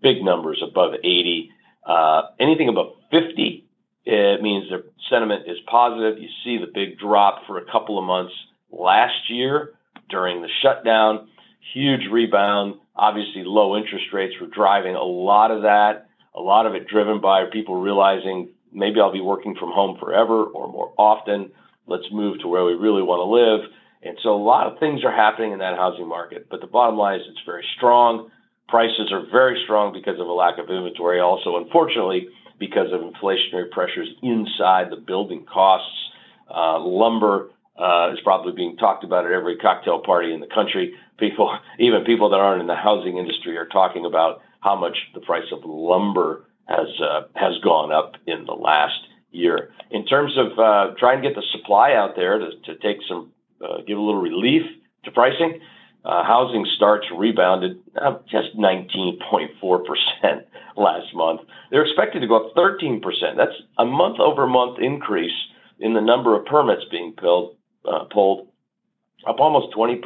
big 0.01 0.23
numbers 0.23 0.61
above 0.61 0.93
80. 0.93 1.51
Uh, 1.85 2.21
anything 2.39 2.67
above 2.67 2.93
50, 3.11 3.66
it 4.09 4.41
means 4.41 4.69
the 4.69 4.85
sentiment 5.09 5.43
is 5.47 5.57
positive. 5.69 6.17
You 6.17 6.29
see 6.43 6.57
the 6.57 6.71
big 6.73 6.97
drop 6.97 7.45
for 7.45 7.57
a 7.57 7.65
couple 7.65 7.99
of 7.99 8.05
months 8.05 8.33
last 8.71 9.29
year 9.29 9.73
during 10.09 10.41
the 10.41 10.47
shutdown, 10.61 11.27
huge 11.73 12.09
rebound. 12.09 12.75
Obviously, 12.95 13.43
low 13.43 13.75
interest 13.75 14.05
rates 14.13 14.33
were 14.39 14.47
driving 14.47 14.95
a 14.95 15.03
lot 15.03 15.51
of 15.51 15.63
that, 15.63 16.07
a 16.33 16.39
lot 16.39 16.65
of 16.65 16.73
it 16.73 16.87
driven 16.87 17.19
by 17.19 17.45
people 17.51 17.81
realizing 17.81 18.47
maybe 18.71 19.01
I'll 19.01 19.11
be 19.11 19.19
working 19.19 19.55
from 19.59 19.71
home 19.71 19.97
forever 19.99 20.45
or 20.45 20.71
more 20.71 20.93
often. 20.97 21.51
Let's 21.85 22.07
move 22.09 22.39
to 22.41 22.47
where 22.47 22.63
we 22.63 22.73
really 22.75 23.01
want 23.01 23.19
to 23.19 23.27
live. 23.27 23.69
And 24.03 24.17
so 24.23 24.29
a 24.29 24.41
lot 24.41 24.71
of 24.71 24.79
things 24.79 25.03
are 25.03 25.11
happening 25.11 25.51
in 25.51 25.59
that 25.59 25.75
housing 25.75 26.07
market. 26.07 26.47
But 26.49 26.61
the 26.61 26.67
bottom 26.67 26.95
line 26.95 27.19
is 27.19 27.25
it's 27.27 27.45
very 27.45 27.65
strong. 27.75 28.31
Prices 28.69 29.11
are 29.11 29.25
very 29.31 29.59
strong 29.65 29.91
because 29.91 30.19
of 30.19 30.27
a 30.27 30.31
lack 30.31 30.59
of 30.59 30.69
inventory. 30.69 31.19
Also, 31.19 31.57
unfortunately, 31.57 32.29
because 32.59 32.91
of 32.91 33.01
inflationary 33.01 33.69
pressures 33.71 34.09
inside 34.21 34.89
the 34.89 34.97
building 34.97 35.45
costs. 35.45 35.95
Uh, 36.49 36.79
lumber 36.79 37.49
uh, 37.77 38.11
is 38.13 38.19
probably 38.23 38.53
being 38.53 38.77
talked 38.77 39.03
about 39.03 39.25
at 39.25 39.31
every 39.31 39.57
cocktail 39.57 39.99
party 39.99 40.33
in 40.33 40.39
the 40.39 40.47
country. 40.47 40.93
People, 41.19 41.57
even 41.79 42.03
people 42.03 42.29
that 42.29 42.37
aren't 42.37 42.61
in 42.61 42.67
the 42.67 42.75
housing 42.75 43.17
industry, 43.17 43.57
are 43.57 43.67
talking 43.67 44.05
about 44.05 44.41
how 44.61 44.75
much 44.75 44.97
the 45.13 45.21
price 45.21 45.45
of 45.51 45.59
lumber 45.63 46.43
has 46.67 46.87
uh, 47.01 47.21
has 47.35 47.53
gone 47.63 47.91
up 47.91 48.13
in 48.25 48.45
the 48.45 48.53
last 48.53 48.99
year. 49.31 49.71
In 49.91 50.05
terms 50.05 50.37
of 50.37 50.57
uh, 50.59 50.93
trying 50.97 51.21
to 51.21 51.27
get 51.29 51.35
the 51.35 51.43
supply 51.51 51.93
out 51.93 52.15
there 52.15 52.39
to, 52.39 52.51
to 52.65 52.75
take 52.75 52.97
some, 53.07 53.31
uh, 53.63 53.77
give 53.87 53.97
a 53.97 54.01
little 54.01 54.21
relief 54.21 54.63
to 55.05 55.11
pricing, 55.11 55.59
uh, 56.07 56.23
housing 56.23 56.65
starts 56.77 57.05
rebounded 57.13 57.79
uh, 58.01 58.17
just 58.31 58.55
19.4% 58.57 59.19
last 60.77 61.13
month. 61.13 61.41
They're 61.69 61.85
expected 61.85 62.21
to 62.21 62.27
go 62.27 62.47
up 62.47 62.55
13%. 62.55 63.01
That's 63.35 63.51
a 63.77 63.83
month 63.83 64.19
over 64.21 64.47
month 64.47 64.79
increase 64.79 65.35
in 65.79 65.93
the 65.93 65.99
number 65.99 66.39
of 66.39 66.45
permits 66.45 66.83
being 66.89 67.13
pulled, 67.17 67.57
uh, 67.83 68.05
pulled 68.05 68.47
up 69.27 69.39
almost 69.39 69.75
20%. 69.75 69.99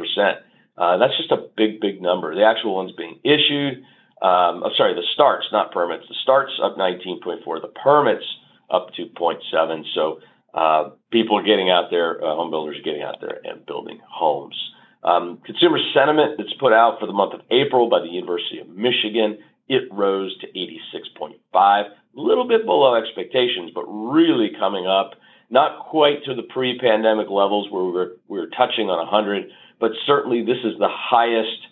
Uh, 0.75 0.98
that's 0.98 1.15
just 1.17 1.31
a 1.31 1.48
big, 1.55 1.79
big 1.79 2.01
number. 2.01 2.34
The 2.34 2.46
actual 2.46 2.74
ones 2.74 2.91
being 2.98 3.20
issued, 3.24 3.84
um, 4.24 4.63
oh, 4.65 4.72
sorry, 4.75 4.96
the 4.96 5.05
starts, 5.13 5.46
not 5.51 5.72
permits. 5.72 6.05
The 6.10 6.15
starts 6.24 6.51
up 6.63 6.77
19.4, 6.77 7.62
the 7.62 7.67
permits 7.67 8.25
up 8.72 8.88
to 8.96 9.05
0.7. 9.05 9.84
So 9.93 10.20
uh, 10.55 10.89
people 11.12 11.38
are 11.38 11.43
getting 11.43 11.70
out 11.70 11.91
there, 11.91 12.24
uh, 12.24 12.36
home 12.36 12.50
builders 12.50 12.79
are 12.79 12.84
getting 12.84 13.03
out 13.03 13.17
there 13.22 13.39
and 13.43 13.63
building 13.67 14.00
homes. 14.10 14.55
Um, 15.03 15.39
consumer 15.46 15.79
sentiment 15.93 16.36
that's 16.38 16.53
put 16.60 16.74
out 16.74 17.00
for 17.00 17.08
the 17.08 17.13
month 17.13 17.34
of 17.34 17.41
April 17.50 17.89
by 17.89 18.01
the 18.01 18.10
University 18.10 18.60
of 18.60 18.70
Michigan, 18.70 19.39
it 19.67 19.84
rose 19.91 20.38
to 20.39 20.48
86.5, 20.48 21.36
a 21.53 21.86
little 22.13 22.48
bit 22.48 22.65
below 22.65 22.96
expectations, 22.96 23.72
but 23.74 23.86
really 23.86 24.51
coming 24.60 24.86
up, 24.86 25.12
not 25.50 25.88
quite 25.89 26.24
to 26.25 26.36
the 26.36 26.43
pre-pandemic 26.43 27.29
levels 27.29 27.72
where 27.72 27.84
we 27.84 27.91
were, 27.91 28.12
we 28.27 28.39
were 28.39 28.48
touching 28.48 28.89
on 28.89 28.98
100, 29.00 29.50
but 29.79 29.91
certainly 30.05 30.43
this 30.43 30.60
is 30.63 30.77
the 30.77 30.89
highest 30.89 31.67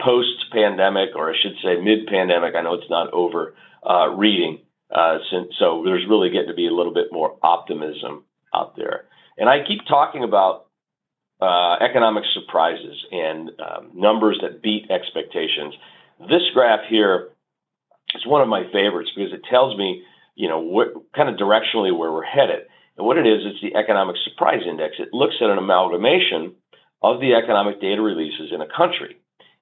post-pandemic, 0.00 1.10
or 1.14 1.32
I 1.32 1.36
should 1.40 1.54
say 1.62 1.80
mid-pandemic. 1.80 2.54
I 2.56 2.62
know 2.62 2.74
it's 2.74 2.90
not 2.90 3.12
over 3.12 3.54
uh, 3.88 4.08
reading, 4.08 4.60
uh, 4.90 5.18
since, 5.30 5.54
so 5.58 5.82
there's 5.84 6.04
really 6.08 6.30
getting 6.30 6.48
to 6.48 6.54
be 6.54 6.66
a 6.66 6.74
little 6.74 6.92
bit 6.94 7.06
more 7.12 7.36
optimism 7.42 8.24
out 8.54 8.76
there. 8.76 9.04
And 9.36 9.48
I 9.48 9.64
keep 9.66 9.86
talking 9.86 10.24
about 10.24 10.63
uh, 11.44 11.76
economic 11.84 12.24
surprises 12.32 13.04
and 13.12 13.50
um, 13.60 13.90
numbers 13.94 14.38
that 14.42 14.62
beat 14.62 14.90
expectations. 14.90 15.74
This 16.28 16.42
graph 16.54 16.80
here 16.88 17.28
is 18.14 18.26
one 18.26 18.40
of 18.40 18.48
my 18.48 18.64
favorites 18.72 19.10
because 19.14 19.32
it 19.32 19.42
tells 19.50 19.76
me, 19.76 20.02
you 20.34 20.48
know, 20.48 20.60
what 20.60 20.88
kind 21.14 21.28
of 21.28 21.36
directionally 21.36 21.96
where 21.96 22.12
we're 22.12 22.24
headed. 22.24 22.62
And 22.96 23.06
what 23.06 23.18
it 23.18 23.26
is, 23.26 23.42
it's 23.44 23.60
the 23.60 23.76
economic 23.76 24.16
surprise 24.24 24.62
index. 24.68 24.94
It 24.98 25.12
looks 25.12 25.36
at 25.40 25.50
an 25.50 25.58
amalgamation 25.58 26.54
of 27.02 27.20
the 27.20 27.34
economic 27.34 27.80
data 27.80 28.00
releases 28.00 28.52
in 28.52 28.60
a 28.60 28.68
country. 28.74 29.16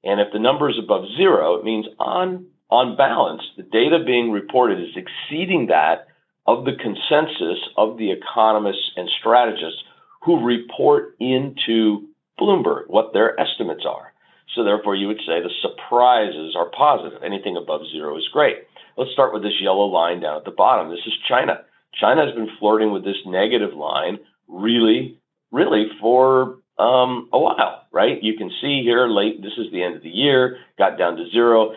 And 0.05 0.21
if 0.21 0.29
the 0.33 0.39
number 0.39 0.71
is 0.71 0.79
above 0.79 1.05
zero, 1.17 1.57
it 1.57 1.65
means 1.65 1.87
on 1.99 2.47
on 2.71 2.97
balance, 2.97 3.43
the 3.59 3.63
data 3.65 3.99
being 4.05 4.31
reported 4.31 4.81
is 4.81 4.97
exceeding 4.97 5.67
that 5.67 6.07
of 6.47 6.65
the 6.65 6.73
consensus 6.73 7.61
of 7.77 7.99
the 7.99 8.11
economists 8.11 8.93
and 8.97 9.11
strategists 9.21 9.83
who 10.25 10.45
report 10.45 11.17
into 11.21 12.09
Bloomberg 12.39 12.85
what 12.89 13.13
their 13.13 13.39
estimates 13.39 13.85
are. 13.87 14.13
So 14.55 14.65
therefore, 14.65 14.95
you 14.95 15.07
would 15.09 15.21
say 15.27 15.41
the 15.41 15.51
surprises 15.63 16.55
are 16.57 16.71
positive. 16.77 17.23
Anything 17.23 17.57
above 17.57 17.83
zero 17.91 18.17
is 18.17 18.29
great. 18.33 18.57
Let's 18.97 19.13
start 19.13 19.33
with 19.33 19.43
this 19.43 19.61
yellow 19.61 19.87
line 19.87 20.21
down 20.21 20.37
at 20.37 20.45
the 20.45 20.51
bottom. 20.51 20.91
This 20.91 21.07
is 21.07 21.15
China. 21.29 21.63
China 21.99 22.27
has 22.27 22.35
been 22.35 22.49
flirting 22.59 22.93
with 22.93 23.05
this 23.05 23.17
negative 23.27 23.75
line 23.75 24.19
really, 24.49 25.19
really 25.51 25.87
for 26.01 26.59
um, 26.79 27.29
a 27.33 27.39
while, 27.39 27.87
right? 27.93 28.23
You 28.23 28.37
can 28.37 28.51
see 28.61 28.83
here 28.83 29.07
late, 29.09 29.43
this 29.43 29.53
is 29.57 29.71
the 29.73 29.83
end 29.83 29.97
of 29.97 30.03
the 30.03 30.11
year, 30.11 30.59
got 30.79 30.99
down 30.99 31.17
to 31.17 31.31
zero. 31.31 31.75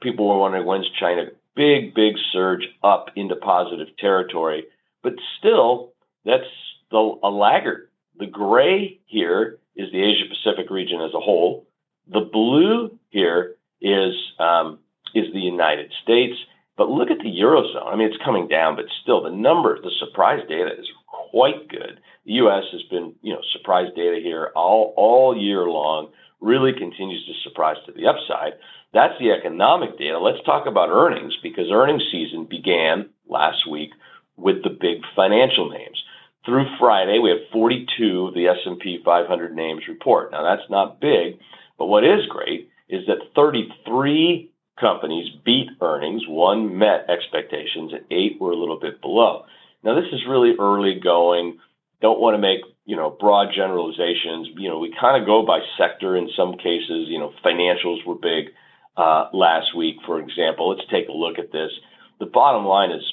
People 0.00 0.28
were 0.28 0.38
wondering 0.38 0.66
when's 0.66 0.88
China, 0.98 1.26
big, 1.54 1.94
big 1.94 2.14
surge 2.32 2.66
up 2.82 3.06
into 3.16 3.36
positive 3.36 3.88
territory. 3.98 4.64
But 5.02 5.14
still, 5.38 5.92
that's 6.24 6.44
the, 6.90 7.18
a 7.22 7.30
laggard 7.30 7.87
the 8.18 8.26
gray 8.26 9.00
here 9.06 9.58
is 9.76 9.90
the 9.92 10.02
Asia 10.02 10.24
Pacific 10.28 10.70
region 10.70 11.00
as 11.00 11.14
a 11.14 11.20
whole. 11.20 11.66
The 12.10 12.20
blue 12.20 12.98
here 13.10 13.54
is 13.80 14.14
um, 14.38 14.78
is 15.14 15.32
the 15.32 15.40
United 15.40 15.92
States. 16.02 16.34
But 16.76 16.90
look 16.90 17.10
at 17.10 17.18
the 17.18 17.24
eurozone. 17.24 17.92
I 17.92 17.96
mean, 17.96 18.06
it's 18.06 18.24
coming 18.24 18.46
down, 18.46 18.76
but 18.76 18.84
still, 19.02 19.24
the 19.24 19.30
number, 19.30 19.80
the 19.82 19.90
surprise 19.98 20.40
data 20.48 20.70
is 20.78 20.86
quite 21.08 21.68
good. 21.68 22.00
The 22.24 22.34
U.S. 22.34 22.62
has 22.70 22.82
been, 22.84 23.14
you 23.20 23.32
know, 23.32 23.40
surprise 23.52 23.88
data 23.96 24.20
here 24.22 24.52
all 24.54 24.94
all 24.96 25.36
year 25.36 25.64
long. 25.64 26.10
Really 26.40 26.72
continues 26.72 27.26
to 27.26 27.48
surprise 27.48 27.76
to 27.86 27.92
the 27.92 28.06
upside. 28.06 28.52
That's 28.94 29.18
the 29.18 29.32
economic 29.32 29.98
data. 29.98 30.18
Let's 30.18 30.44
talk 30.46 30.66
about 30.66 30.88
earnings 30.88 31.36
because 31.42 31.66
earnings 31.70 32.04
season 32.12 32.46
began 32.48 33.10
last 33.28 33.68
week 33.68 33.90
with 34.36 34.62
the 34.62 34.70
big 34.70 35.02
financial 35.16 35.68
names 35.68 36.02
through 36.48 36.64
Friday, 36.80 37.18
we 37.18 37.28
had 37.28 37.52
42 37.52 38.28
of 38.28 38.34
the 38.34 38.46
S&P 38.48 39.02
500 39.04 39.54
names 39.54 39.82
report. 39.86 40.32
Now 40.32 40.42
that's 40.42 40.68
not 40.70 40.98
big, 40.98 41.38
but 41.78 41.86
what 41.86 42.04
is 42.04 42.24
great 42.26 42.70
is 42.88 43.06
that 43.06 43.34
33 43.36 44.50
companies 44.80 45.28
beat 45.44 45.68
earnings, 45.82 46.22
one 46.26 46.78
met 46.78 47.10
expectations, 47.10 47.92
and 47.92 48.04
eight 48.10 48.40
were 48.40 48.52
a 48.52 48.56
little 48.56 48.80
bit 48.80 49.02
below. 49.02 49.44
Now 49.84 49.94
this 49.94 50.10
is 50.10 50.20
really 50.26 50.54
early 50.58 50.98
going. 50.98 51.58
Don't 52.00 52.18
want 52.18 52.34
to 52.34 52.38
make 52.38 52.60
you 52.86 52.96
know 52.96 53.10
broad 53.10 53.48
generalizations. 53.54 54.48
You 54.56 54.70
know 54.70 54.78
we 54.78 54.94
kind 54.98 55.20
of 55.20 55.26
go 55.26 55.44
by 55.44 55.60
sector 55.76 56.16
in 56.16 56.30
some 56.34 56.56
cases. 56.56 57.08
You 57.08 57.18
know 57.18 57.32
financials 57.44 58.06
were 58.06 58.14
big. 58.14 58.54
Uh, 58.96 59.28
last 59.32 59.76
week, 59.76 59.94
for 60.04 60.18
example. 60.18 60.70
Let's 60.70 60.90
take 60.90 61.06
a 61.08 61.12
look 61.12 61.38
at 61.38 61.52
this. 61.52 61.70
The 62.18 62.26
bottom 62.26 62.64
line 62.66 62.90
is 62.90 63.04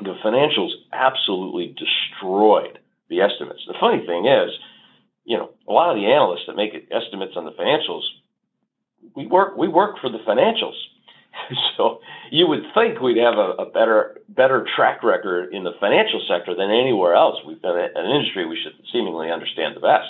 the 0.00 0.14
financials 0.24 0.70
absolutely 0.92 1.74
destroyed 1.76 2.78
the 3.08 3.20
estimates. 3.20 3.62
The 3.66 3.74
funny 3.78 4.06
thing 4.06 4.26
is, 4.26 4.50
you 5.24 5.36
know, 5.36 5.50
a 5.68 5.72
lot 5.72 5.90
of 5.90 5.96
the 5.96 6.06
analysts 6.06 6.46
that 6.46 6.56
make 6.56 6.72
estimates 6.90 7.34
on 7.36 7.44
the 7.44 7.52
financials, 7.52 8.02
we 9.14 9.26
work, 9.26 9.56
we 9.56 9.68
work 9.68 9.96
for 10.00 10.10
the 10.10 10.18
financials. 10.26 10.76
so 11.76 12.00
you 12.30 12.46
would 12.46 12.62
think 12.74 13.00
we'd 13.00 13.16
have 13.16 13.38
a, 13.38 13.62
a, 13.62 13.70
better 13.70 14.18
better 14.28 14.66
track 14.76 15.02
record 15.02 15.52
in 15.52 15.64
the 15.64 15.72
financial 15.80 16.20
sector 16.28 16.54
than 16.54 16.70
anywhere 16.70 17.14
else. 17.14 17.36
We've 17.46 17.60
been 17.60 17.76
an 17.76 18.10
industry 18.10 18.46
we 18.46 18.58
should 18.62 18.74
seemingly 18.92 19.30
understand 19.30 19.76
the 19.76 19.80
best. 19.80 20.08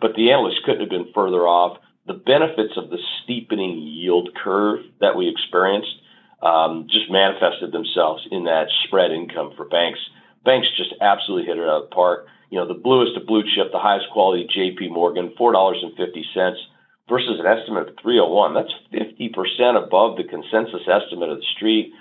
But 0.00 0.14
the 0.14 0.30
analysts 0.30 0.60
couldn't 0.64 0.80
have 0.80 0.90
been 0.90 1.12
further 1.14 1.46
off. 1.46 1.78
The 2.06 2.14
benefits 2.14 2.76
of 2.76 2.90
the 2.90 2.98
steepening 3.22 3.78
yield 3.78 4.30
curve 4.42 4.80
that 5.00 5.16
we 5.16 5.28
experienced 5.28 5.99
um, 6.42 6.86
just 6.90 7.10
manifested 7.10 7.72
themselves 7.72 8.26
in 8.30 8.44
that 8.44 8.68
spread 8.84 9.10
income 9.12 9.52
for 9.56 9.66
banks. 9.66 10.00
Banks 10.44 10.68
just 10.76 10.94
absolutely 11.00 11.46
hit 11.46 11.58
it 11.58 11.68
out 11.68 11.84
of 11.84 11.90
the 11.90 11.94
park. 11.94 12.26
You 12.50 12.58
know, 12.58 12.66
the 12.66 12.74
bluest 12.74 13.16
of 13.16 13.26
blue 13.26 13.42
chip, 13.42 13.72
the 13.72 13.78
highest 13.78 14.06
quality 14.12 14.48
JP 14.48 14.90
Morgan, 14.90 15.32
$4.50 15.38 16.54
versus 17.08 17.40
an 17.40 17.46
estimate 17.46 17.88
of 17.88 17.94
301. 18.02 18.54
That's 18.54 18.72
50% 18.92 19.84
above 19.84 20.16
the 20.16 20.24
consensus 20.24 20.82
estimate 20.88 21.28
of 21.28 21.38
the 21.38 21.52
street. 21.54 21.92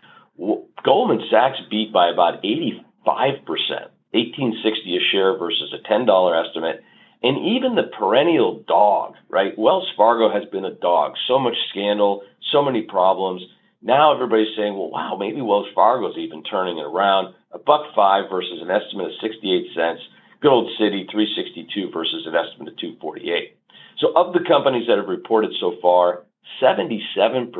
Goldman 0.83 1.21
Sachs 1.29 1.59
beat 1.69 1.91
by 1.91 2.09
about 2.09 2.41
85%, 2.41 2.85
1860 3.05 4.97
a 4.97 4.99
share 5.11 5.37
versus 5.37 5.73
a 5.73 5.87
$10 5.91 6.47
estimate. 6.47 6.81
And 7.21 7.37
even 7.45 7.75
the 7.75 7.91
perennial 7.99 8.63
dog, 8.65 9.15
right? 9.27 9.57
Wells 9.57 9.91
Fargo 9.97 10.31
has 10.31 10.47
been 10.49 10.63
a 10.63 10.73
dog. 10.73 11.15
So 11.27 11.37
much 11.37 11.55
scandal, 11.69 12.23
so 12.51 12.63
many 12.63 12.83
problems. 12.83 13.41
Now 13.81 14.13
everybody's 14.13 14.55
saying, 14.57 14.73
well, 14.73 14.89
wow, 14.89 15.15
maybe 15.17 15.41
Wells 15.41 15.67
Fargo's 15.73 16.17
even 16.17 16.43
turning 16.43 16.77
it 16.77 16.85
around. 16.85 17.33
A 17.51 17.59
buck 17.59 17.95
five 17.95 18.29
versus 18.29 18.61
an 18.61 18.69
estimate 18.69 19.07
of 19.07 19.11
68 19.21 19.67
cents. 19.73 20.01
Good 20.41 20.51
old 20.51 20.69
Citi, 20.79 21.09
362 21.09 21.89
versus 21.91 22.27
an 22.27 22.35
estimate 22.35 22.73
of 22.73 22.77
248. 22.77 23.55
So 23.99 24.13
of 24.15 24.33
the 24.33 24.43
companies 24.47 24.87
that 24.87 24.97
have 24.97 25.07
reported 25.07 25.51
so 25.59 25.75
far, 25.81 26.23
77% 26.61 27.51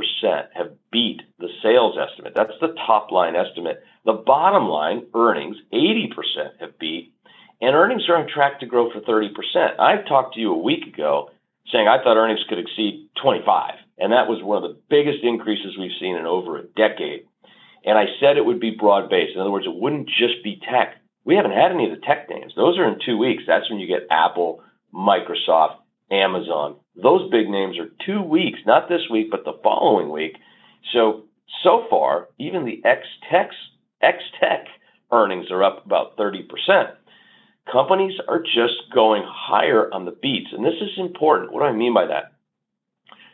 have 0.56 0.72
beat 0.92 1.22
the 1.38 1.50
sales 1.62 1.98
estimate. 1.98 2.34
That's 2.36 2.58
the 2.60 2.76
top 2.86 3.12
line 3.12 3.36
estimate. 3.36 3.84
The 4.06 4.14
bottom 4.14 4.68
line, 4.68 5.06
earnings, 5.14 5.58
80% 5.74 6.10
have 6.60 6.80
beat, 6.80 7.14
and 7.62 7.76
earnings 7.76 8.08
are 8.10 8.16
on 8.16 8.28
track 8.28 8.60
to 8.60 8.66
grow 8.66 8.90
for 8.92 9.02
30%. 9.02 9.80
I 9.80 10.02
talked 10.08 10.36
to 10.36 10.40
you 10.40 10.54
a 10.54 10.58
week 10.58 10.86
ago 10.88 11.30
saying 11.72 11.88
I 11.88 12.02
thought 12.02 12.18
earnings 12.18 12.44
could 12.48 12.60
exceed 12.60 13.10
25, 13.22 13.74
and 14.00 14.14
that 14.14 14.28
was 14.28 14.42
one 14.42 14.64
of 14.64 14.70
the 14.70 14.80
biggest 14.90 15.24
increases 15.24 15.78
we've 15.78 15.98
seen 16.00 16.16
in 16.16 16.26
over 16.26 16.58
a 16.58 16.68
decade. 16.76 17.28
And 17.86 17.98
I 17.98 18.06
said 18.20 18.38
it 18.38 18.46
would 18.46 18.60
be 18.60 18.72
broad 18.72 19.10
based. 19.10 19.36
In 19.36 19.42
other 19.42 19.52
words, 19.52 19.66
it 19.66 19.76
wouldn't 19.76 20.08
just 20.08 20.44
be 20.44 20.62
tech. 20.70 20.96
We 21.26 21.36
haven't 21.36 21.52
had 21.52 21.72
any 21.72 21.86
of 21.86 21.92
the 21.92 22.06
tech 22.06 22.30
names. 22.30 22.54
Those 22.56 22.78
are 22.78 22.88
in 22.88 23.00
two 23.06 23.18
weeks. 23.18 23.44
That's 23.46 23.70
when 23.70 23.80
you 23.80 23.88
get 23.88 24.08
Apple, 24.10 24.64
Microsoft, 24.94 25.76
Amazon. 26.12 26.76
Those 26.96 27.30
big 27.30 27.50
names 27.50 27.78
are 27.78 27.90
two 28.06 28.22
weeks, 28.22 28.60
not 28.66 28.90
this 28.90 29.04
week, 29.12 29.30
but 29.32 29.46
the 29.46 29.60
following 29.64 30.10
week. 30.10 30.38
So, 30.94 31.26
so 31.64 31.86
far, 31.90 32.28
even 32.40 32.66
the 32.66 32.82
X-Tech, 32.84 33.52
X-Tech 34.02 34.66
earnings 35.12 35.52
are 35.52 35.64
up 35.64 35.86
about 35.86 36.18
30%. 36.18 36.48
Companies 37.72 38.20
are 38.28 38.42
just 38.42 38.92
going 38.94 39.24
higher 39.28 39.94
on 39.94 40.06
the 40.06 40.12
beats. 40.22 40.50
And 40.52 40.66
this 40.66 40.82
is 40.82 40.98
important. 40.98 41.52
What 41.52 41.62
do 41.62 41.66
I 41.66 41.74
mean 41.74 41.94
by 41.94 42.08
that? 42.08 42.34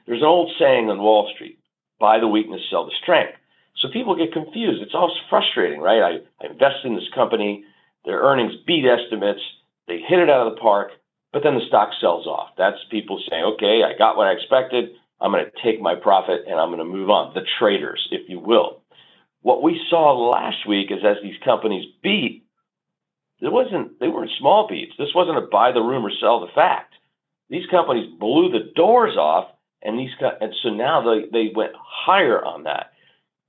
There's 0.05 0.21
an 0.21 0.27
old 0.27 0.51
saying 0.59 0.89
on 0.89 0.99
Wall 0.99 1.31
Street, 1.33 1.59
buy 1.99 2.19
the 2.19 2.27
weakness, 2.27 2.61
sell 2.69 2.85
the 2.85 2.91
strength. 3.01 3.33
So 3.77 3.89
people 3.91 4.15
get 4.15 4.33
confused. 4.33 4.81
It's 4.81 4.95
always 4.95 5.17
frustrating, 5.29 5.81
right? 5.81 6.01
I, 6.01 6.45
I 6.45 6.51
invest 6.51 6.85
in 6.85 6.95
this 6.95 7.09
company, 7.13 7.65
their 8.05 8.19
earnings 8.21 8.53
beat 8.65 8.85
estimates, 8.85 9.41
they 9.87 9.99
hit 9.99 10.19
it 10.19 10.29
out 10.29 10.47
of 10.47 10.55
the 10.55 10.61
park, 10.61 10.91
but 11.33 11.43
then 11.43 11.55
the 11.55 11.67
stock 11.67 11.89
sells 11.99 12.25
off. 12.27 12.49
That's 12.57 12.77
people 12.89 13.21
saying, 13.29 13.43
okay, 13.55 13.81
I 13.83 13.97
got 13.97 14.17
what 14.17 14.27
I 14.27 14.31
expected. 14.31 14.91
I'm 15.19 15.31
going 15.31 15.45
to 15.45 15.63
take 15.63 15.81
my 15.81 15.95
profit 15.95 16.41
and 16.47 16.59
I'm 16.59 16.69
going 16.69 16.79
to 16.79 16.85
move 16.85 17.09
on. 17.09 17.33
The 17.33 17.45
traders, 17.59 18.07
if 18.11 18.29
you 18.29 18.39
will. 18.39 18.81
What 19.41 19.61
we 19.61 19.79
saw 19.89 20.13
last 20.29 20.67
week 20.67 20.91
is 20.91 21.05
as 21.05 21.17
these 21.21 21.39
companies 21.43 21.85
beat, 22.01 22.45
it 23.41 23.51
wasn't 23.51 23.99
they 23.99 24.07
weren't 24.07 24.31
small 24.39 24.67
beats. 24.67 24.93
This 24.97 25.13
wasn't 25.13 25.37
a 25.37 25.41
buy 25.41 25.71
the 25.71 25.81
rumor, 25.81 26.09
sell 26.19 26.39
the 26.39 26.51
fact. 26.55 26.93
These 27.49 27.67
companies 27.69 28.09
blew 28.19 28.49
the 28.49 28.71
doors 28.75 29.17
off, 29.17 29.49
and 29.85 29.99
these 29.99 30.09
and 30.41 30.53
so 30.63 30.69
now 30.69 31.01
they 31.01 31.27
they 31.31 31.51
went 31.55 31.73
higher 31.75 32.43
on 32.43 32.63
that. 32.63 32.91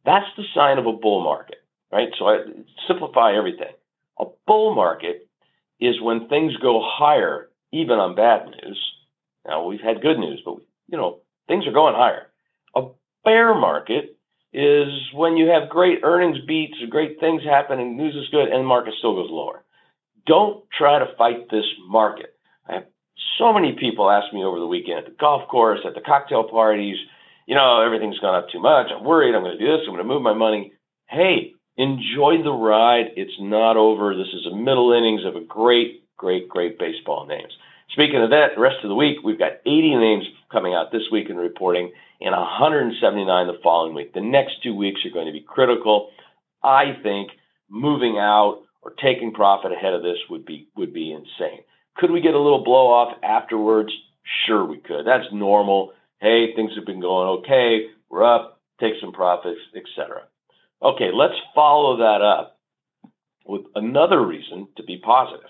That's 0.05 0.27
the 0.37 0.44
sign 0.55 0.79
of 0.79 0.87
a 0.87 0.92
bull 0.92 1.25
market, 1.25 1.62
right? 1.90 2.09
So 2.18 2.29
I 2.29 2.38
simplify 2.87 3.37
everything. 3.37 3.72
A 4.20 4.27
bull 4.46 4.75
market 4.75 5.29
is 5.81 6.01
when 6.01 6.29
things 6.29 6.57
go 6.59 6.81
higher 6.83 7.51
even 7.72 7.99
on 7.99 8.14
bad 8.14 8.46
news. 8.46 8.81
Now 9.46 9.66
we've 9.66 9.81
had 9.81 10.03
good 10.03 10.18
news, 10.18 10.40
but 10.44 10.57
you 10.88 10.96
know 10.96 11.20
things 11.49 11.66
are 11.66 11.72
going 11.72 11.94
higher. 11.94 12.29
A 12.75 12.88
bear 13.25 13.55
market 13.55 14.16
is 14.53 14.88
when 15.14 15.37
you 15.37 15.49
have 15.49 15.68
great 15.68 16.01
earnings 16.03 16.38
beats, 16.46 16.77
great 16.90 17.18
things 17.20 17.42
happening, 17.44 17.96
news 17.96 18.14
is 18.14 18.29
good, 18.31 18.49
and 18.49 18.61
the 18.61 18.68
market 18.68 18.94
still 18.99 19.14
goes 19.14 19.31
lower. 19.31 19.64
Don't 20.27 20.64
try 20.77 20.99
to 20.99 21.14
fight 21.16 21.51
this 21.51 21.66
market. 21.88 22.35
I 22.68 22.75
have 22.75 22.85
so 23.38 23.52
many 23.52 23.72
people 23.79 24.11
ask 24.11 24.33
me 24.33 24.44
over 24.44 24.59
the 24.59 24.66
weekend 24.66 24.98
at 24.98 25.05
the 25.05 25.16
golf 25.18 25.48
course, 25.48 25.81
at 25.85 25.94
the 25.94 26.00
cocktail 26.00 26.44
parties, 26.44 26.96
you 27.46 27.55
know, 27.55 27.81
everything's 27.81 28.18
gone 28.18 28.35
up 28.35 28.48
too 28.50 28.61
much. 28.61 28.88
I'm 28.94 29.05
worried. 29.05 29.35
I'm 29.35 29.42
going 29.42 29.57
to 29.57 29.64
do 29.64 29.70
this. 29.70 29.83
I'm 29.87 29.94
going 29.94 30.05
to 30.07 30.12
move 30.12 30.22
my 30.22 30.35
money. 30.35 30.72
Hey, 31.09 31.55
enjoy 31.76 32.42
the 32.42 32.52
ride. 32.52 33.12
It's 33.16 33.38
not 33.38 33.76
over. 33.76 34.16
This 34.16 34.33
is 34.35 34.46
a 34.46 34.57
middle 34.57 34.92
innings 34.92 35.24
of 35.24 35.37
a 35.37 35.44
great, 35.44 36.02
great, 36.16 36.48
great 36.48 36.79
baseball 36.79 37.26
names. 37.26 37.52
Speaking 37.90 38.22
of 38.22 38.31
that, 38.31 38.57
the 38.57 38.61
rest 38.61 38.83
of 38.83 38.88
the 38.88 38.94
week, 38.94 39.18
we've 39.22 39.38
got 39.38 39.61
80 39.64 39.94
names 39.96 40.24
coming 40.50 40.74
out 40.74 40.90
this 40.90 41.09
week 41.12 41.31
in 41.31 41.37
reporting 41.37 41.92
and 42.20 42.33
179 42.33 43.46
the 43.46 43.59
following 43.62 43.94
week. 43.94 44.12
The 44.12 44.20
next 44.20 44.62
two 44.62 44.74
weeks 44.74 45.00
are 45.05 45.14
going 45.14 45.26
to 45.26 45.33
be 45.33 45.44
critical. 45.46 46.11
I 46.62 46.96
think 47.02 47.31
moving 47.70 48.18
out 48.18 48.62
or 48.83 48.92
taking 49.02 49.33
profit 49.33 49.72
ahead 49.72 49.94
of 49.94 50.02
this 50.02 50.18
would 50.31 50.44
be 50.44 50.68
would 50.76 50.92
be 50.92 51.12
insane. 51.12 51.62
Could 51.99 52.11
we 52.11 52.21
get 52.21 52.35
a 52.35 52.41
little 52.41 52.63
blow 52.65 52.89
off 52.89 53.17
afterwards? 53.23 53.91
Sure, 54.47 54.65
we 54.65 54.79
could. 54.79 55.07
That's 55.07 55.27
normal. 55.33 55.93
Hey, 56.21 56.55
things 56.55 56.73
have 56.77 56.87
been 56.87 57.01
going 57.01 57.41
okay. 57.41 57.87
We're 58.11 58.25
up. 58.25 58.61
Take 58.81 58.95
some 59.01 59.13
profits, 59.13 59.61
etc. 59.75 60.23
Okay, 60.83 61.11
let's 61.13 61.35
follow 61.55 61.97
that 61.99 62.21
up 62.23 62.59
with 63.47 63.63
another 63.75 64.25
reason 64.25 64.69
to 64.77 64.83
be 64.83 64.99
positive. 64.99 65.49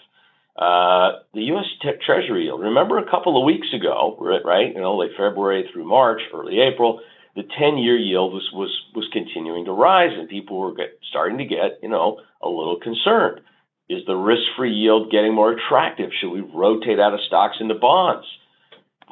Uh, 0.57 1.21
the 1.35 1.43
U.S. 1.53 1.67
Treasury 2.05 2.45
yield. 2.45 2.61
Remember 2.61 2.99
a 2.99 3.11
couple 3.11 3.39
of 3.39 3.45
weeks 3.45 3.69
ago, 3.75 4.17
right? 4.45 4.73
You 4.75 4.81
know, 4.81 4.97
late 4.97 5.11
February 5.17 5.69
through 5.73 5.87
March, 5.87 6.21
early 6.33 6.61
April, 6.61 7.01
the 7.35 7.43
10-year 7.43 7.99
yield 7.99 8.33
was 8.33 8.49
was 8.55 8.71
was 8.95 9.07
continuing 9.13 9.67
to 9.67 9.73
rise, 9.73 10.13
and 10.17 10.29
people 10.29 10.59
were 10.59 10.75
get, 10.75 10.99
starting 11.11 11.37
to 11.39 11.45
get, 11.45 11.79
you 11.83 11.89
know, 11.89 12.21
a 12.41 12.49
little 12.49 12.79
concerned. 12.81 13.41
Is 13.89 14.05
the 14.07 14.17
risk-free 14.17 14.73
yield 14.73 15.13
getting 15.13 15.35
more 15.35 15.53
attractive? 15.53 16.11
Should 16.21 16.31
we 16.31 16.41
rotate 16.41 16.99
out 16.99 17.15
of 17.15 17.21
stocks 17.27 17.59
into 17.61 17.75
bonds? 17.75 18.27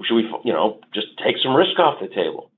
Should 0.03 0.17
we, 0.17 0.29
you 0.45 0.53
know, 0.53 0.81
just 0.93 1.07
take 1.25 1.37
some 1.43 1.55
risk 1.55 1.79
off 1.79 2.01
the 2.01 2.09
table? 2.09 2.51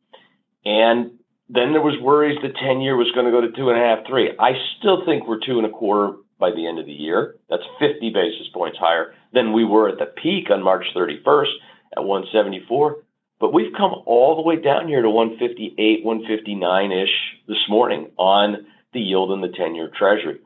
And 0.65 1.13
then 1.49 1.73
there 1.73 1.83
was 1.83 2.01
worries 2.01 2.39
the 2.43 2.49
10-year 2.49 2.97
was 2.97 3.13
going 3.15 3.27
to 3.27 3.33
go 3.33 3.41
to 3.41 3.53
two 3.53 3.69
and 3.69 3.79
a 3.79 3.85
half, 3.85 4.07
three. 4.07 4.31
I 4.39 4.53
still 4.79 5.05
think 5.05 5.29
we're 5.29 5.45
two 5.45 5.59
and 5.59 5.67
a 5.67 5.71
quarter 5.71 6.17
by 6.39 6.51
the 6.51 6.67
end 6.67 6.79
of 6.79 6.87
the 6.87 6.93
year. 6.93 7.37
That's 7.49 7.63
50 7.79 8.11
basis 8.11 8.49
points 8.53 8.79
higher 8.79 9.15
than 9.33 9.53
we 9.53 9.65
were 9.65 9.89
at 9.89 9.99
the 9.99 10.07
peak 10.07 10.51
on 10.51 10.63
March 10.63 10.87
31st 10.95 11.53
at 11.97 12.05
174. 12.05 12.97
But 13.39 13.53
we've 13.53 13.73
come 13.77 13.93
all 14.07 14.37
the 14.37 14.43
way 14.43 14.57
down 14.57 14.89
here 14.89 15.03
to 15.03 15.11
158, 15.11 16.05
159 16.05 16.93
ish 16.93 17.11
this 17.47 17.69
morning 17.69 18.11
on 18.17 18.67
the 18.93 19.01
yield 19.01 19.31
in 19.33 19.43
the 19.43 19.55
10 19.55 19.75
year 19.75 19.91
treasury. 19.97 20.41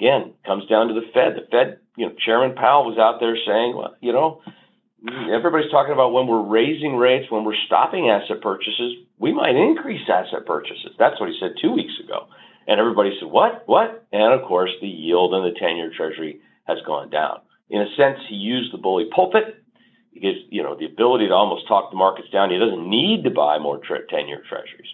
Again, 0.00 0.32
comes 0.46 0.64
down 0.66 0.88
to 0.88 0.94
the 0.94 1.04
Fed. 1.12 1.36
The 1.36 1.46
Fed, 1.50 1.78
you 1.96 2.06
know, 2.06 2.14
Chairman 2.24 2.56
Powell 2.56 2.88
was 2.88 2.96
out 2.96 3.20
there 3.20 3.36
saying, 3.36 3.76
well, 3.76 3.94
you 4.00 4.14
know, 4.14 4.40
everybody's 5.28 5.70
talking 5.70 5.92
about 5.92 6.14
when 6.14 6.26
we're 6.26 6.40
raising 6.40 6.96
rates, 6.96 7.30
when 7.30 7.44
we're 7.44 7.60
stopping 7.66 8.08
asset 8.08 8.40
purchases, 8.40 8.94
we 9.18 9.34
might 9.34 9.56
increase 9.56 10.00
asset 10.08 10.46
purchases. 10.46 10.96
That's 10.98 11.20
what 11.20 11.28
he 11.28 11.36
said 11.38 11.52
two 11.60 11.72
weeks 11.72 11.92
ago. 12.02 12.28
And 12.66 12.80
everybody 12.80 13.12
said, 13.20 13.28
what? 13.28 13.64
What? 13.66 14.06
And 14.10 14.32
of 14.32 14.48
course, 14.48 14.70
the 14.80 14.88
yield 14.88 15.34
on 15.34 15.44
the 15.44 15.58
10 15.58 15.76
year 15.76 15.92
treasury 15.94 16.40
has 16.64 16.78
gone 16.86 17.10
down. 17.10 17.40
In 17.68 17.82
a 17.82 17.94
sense, 17.94 18.18
he 18.26 18.36
used 18.36 18.72
the 18.72 18.78
bully 18.78 19.04
pulpit. 19.14 19.62
He 20.12 20.20
gives, 20.20 20.38
you 20.48 20.62
know, 20.62 20.76
the 20.76 20.86
ability 20.86 21.28
to 21.28 21.34
almost 21.34 21.68
talk 21.68 21.90
the 21.90 21.96
markets 21.96 22.30
down. 22.32 22.50
He 22.50 22.58
doesn't 22.58 22.88
need 22.88 23.24
to 23.24 23.30
buy 23.30 23.58
more 23.58 23.78
10 23.84 24.28
year 24.28 24.42
treasuries. 24.48 24.88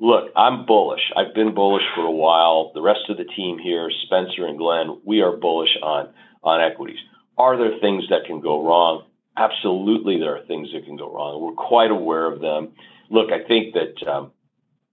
Look, 0.00 0.30
I'm 0.36 0.64
bullish. 0.64 1.10
I've 1.16 1.34
been 1.34 1.54
bullish 1.54 1.82
for 1.94 2.02
a 2.02 2.10
while. 2.10 2.70
The 2.72 2.82
rest 2.82 3.00
of 3.08 3.16
the 3.16 3.24
team 3.24 3.58
here, 3.58 3.90
Spencer 4.04 4.46
and 4.46 4.56
Glenn, 4.56 5.00
we 5.04 5.22
are 5.22 5.36
bullish 5.36 5.76
on, 5.82 6.10
on 6.44 6.60
equities. 6.60 6.98
Are 7.36 7.56
there 7.56 7.78
things 7.80 8.04
that 8.10 8.24
can 8.24 8.40
go 8.40 8.64
wrong? 8.64 9.04
Absolutely, 9.36 10.18
there 10.18 10.36
are 10.36 10.44
things 10.46 10.68
that 10.72 10.84
can 10.84 10.96
go 10.96 11.12
wrong. 11.12 11.42
We're 11.42 11.52
quite 11.52 11.90
aware 11.90 12.26
of 12.26 12.40
them. 12.40 12.72
look, 13.10 13.30
I 13.32 13.46
think 13.46 13.74
that 13.74 14.08
um, 14.08 14.32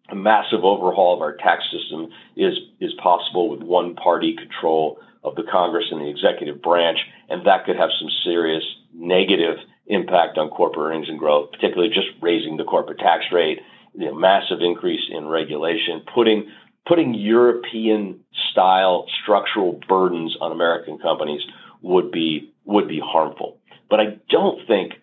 a 0.09 0.15
massive 0.15 0.63
overhaul 0.63 1.15
of 1.15 1.21
our 1.21 1.35
tax 1.37 1.63
system 1.71 2.09
is 2.35 2.53
is 2.79 2.93
possible 3.01 3.49
with 3.49 3.61
one 3.61 3.95
party 3.95 4.35
control 4.35 4.99
of 5.23 5.35
the 5.35 5.43
Congress 5.51 5.85
and 5.89 6.01
the 6.01 6.09
executive 6.09 6.61
branch, 6.61 6.99
and 7.29 7.45
that 7.45 7.65
could 7.65 7.75
have 7.75 7.89
some 7.99 8.09
serious 8.23 8.63
negative 8.93 9.57
impact 9.87 10.37
on 10.37 10.49
corporate 10.49 10.87
earnings 10.87 11.09
and 11.09 11.17
growth, 11.17 11.51
particularly 11.51 11.89
just 11.89 12.07
raising 12.21 12.57
the 12.57 12.63
corporate 12.63 12.99
tax 12.99 13.25
rate, 13.31 13.59
you 13.97 14.05
know, 14.05 14.15
massive 14.15 14.59
increase 14.61 15.01
in 15.09 15.27
regulation, 15.27 16.01
putting 16.13 16.49
putting 16.87 17.13
European 17.13 18.19
style 18.51 19.07
structural 19.23 19.79
burdens 19.87 20.37
on 20.39 20.51
American 20.51 20.97
companies 20.99 21.41
would 21.81 22.11
be 22.11 22.51
would 22.65 22.87
be 22.87 23.01
harmful. 23.03 23.57
But 23.89 23.99
I 23.99 24.17
don't 24.29 24.65
think 24.67 24.93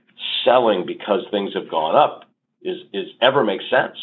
selling 0.44 0.84
because 0.86 1.20
things 1.30 1.54
have 1.54 1.70
gone 1.70 1.96
up 1.96 2.24
is 2.62 2.78
is 2.92 3.08
ever 3.20 3.44
makes 3.44 3.64
sense. 3.70 3.96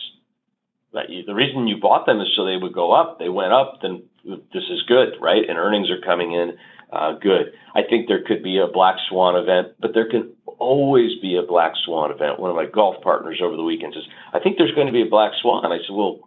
The 0.91 1.35
reason 1.35 1.67
you 1.67 1.77
bought 1.77 2.07
them 2.07 2.19
is 2.19 2.27
so 2.35 2.45
they 2.45 2.57
would 2.57 2.73
go 2.73 2.91
up. 2.91 3.19
They 3.19 3.29
went 3.29 3.53
up, 3.53 3.79
then 3.81 4.03
this 4.25 4.63
is 4.71 4.81
good, 4.87 5.13
right? 5.21 5.47
And 5.47 5.57
earnings 5.57 5.89
are 5.91 6.01
coming 6.01 6.33
in 6.33 6.57
uh, 6.91 7.13
good. 7.13 7.53
I 7.75 7.81
think 7.87 8.07
there 8.07 8.23
could 8.23 8.41
be 8.41 8.57
a 8.57 8.67
black 8.67 8.95
swan 9.07 9.35
event, 9.35 9.75
but 9.79 9.93
there 9.93 10.09
can 10.09 10.33
always 10.59 11.19
be 11.21 11.37
a 11.37 11.47
black 11.47 11.73
swan 11.85 12.11
event. 12.11 12.39
One 12.39 12.49
of 12.49 12.55
my 12.55 12.65
golf 12.65 13.01
partners 13.01 13.39
over 13.43 13.55
the 13.55 13.63
weekend 13.63 13.93
says, 13.93 14.07
"I 14.33 14.39
think 14.39 14.57
there's 14.57 14.75
going 14.75 14.87
to 14.87 14.93
be 14.93 15.01
a 15.01 15.09
black 15.09 15.31
swan." 15.41 15.71
I 15.71 15.79
said, 15.79 15.95
"Well." 15.95 16.19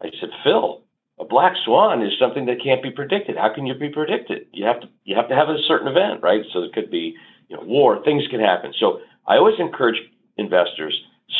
I 0.00 0.10
said, 0.20 0.30
Phil, 0.44 0.82
a 1.18 1.24
black 1.24 1.54
swan 1.64 2.02
is 2.02 2.12
something 2.18 2.46
that 2.46 2.62
can't 2.62 2.82
be 2.82 2.90
predicted. 2.90 3.36
How 3.36 3.52
can 3.52 3.66
you 3.66 3.74
be 3.74 3.88
predicted? 3.88 4.46
You 4.52 4.66
have 4.66 4.80
to 4.80 4.88
you 5.04 5.16
have 5.16 5.28
to 5.28 5.34
have 5.34 5.48
a 5.48 5.58
certain 5.66 5.88
event, 5.88 6.22
right? 6.22 6.42
So 6.52 6.62
it 6.62 6.72
could 6.72 6.90
be, 6.90 7.16
you 7.48 7.56
know, 7.56 7.62
war, 7.64 8.02
things 8.04 8.24
can 8.30 8.40
happen. 8.40 8.72
So 8.78 9.00
I 9.26 9.36
always 9.36 9.58
encourage 9.58 9.98
investors 10.36 10.94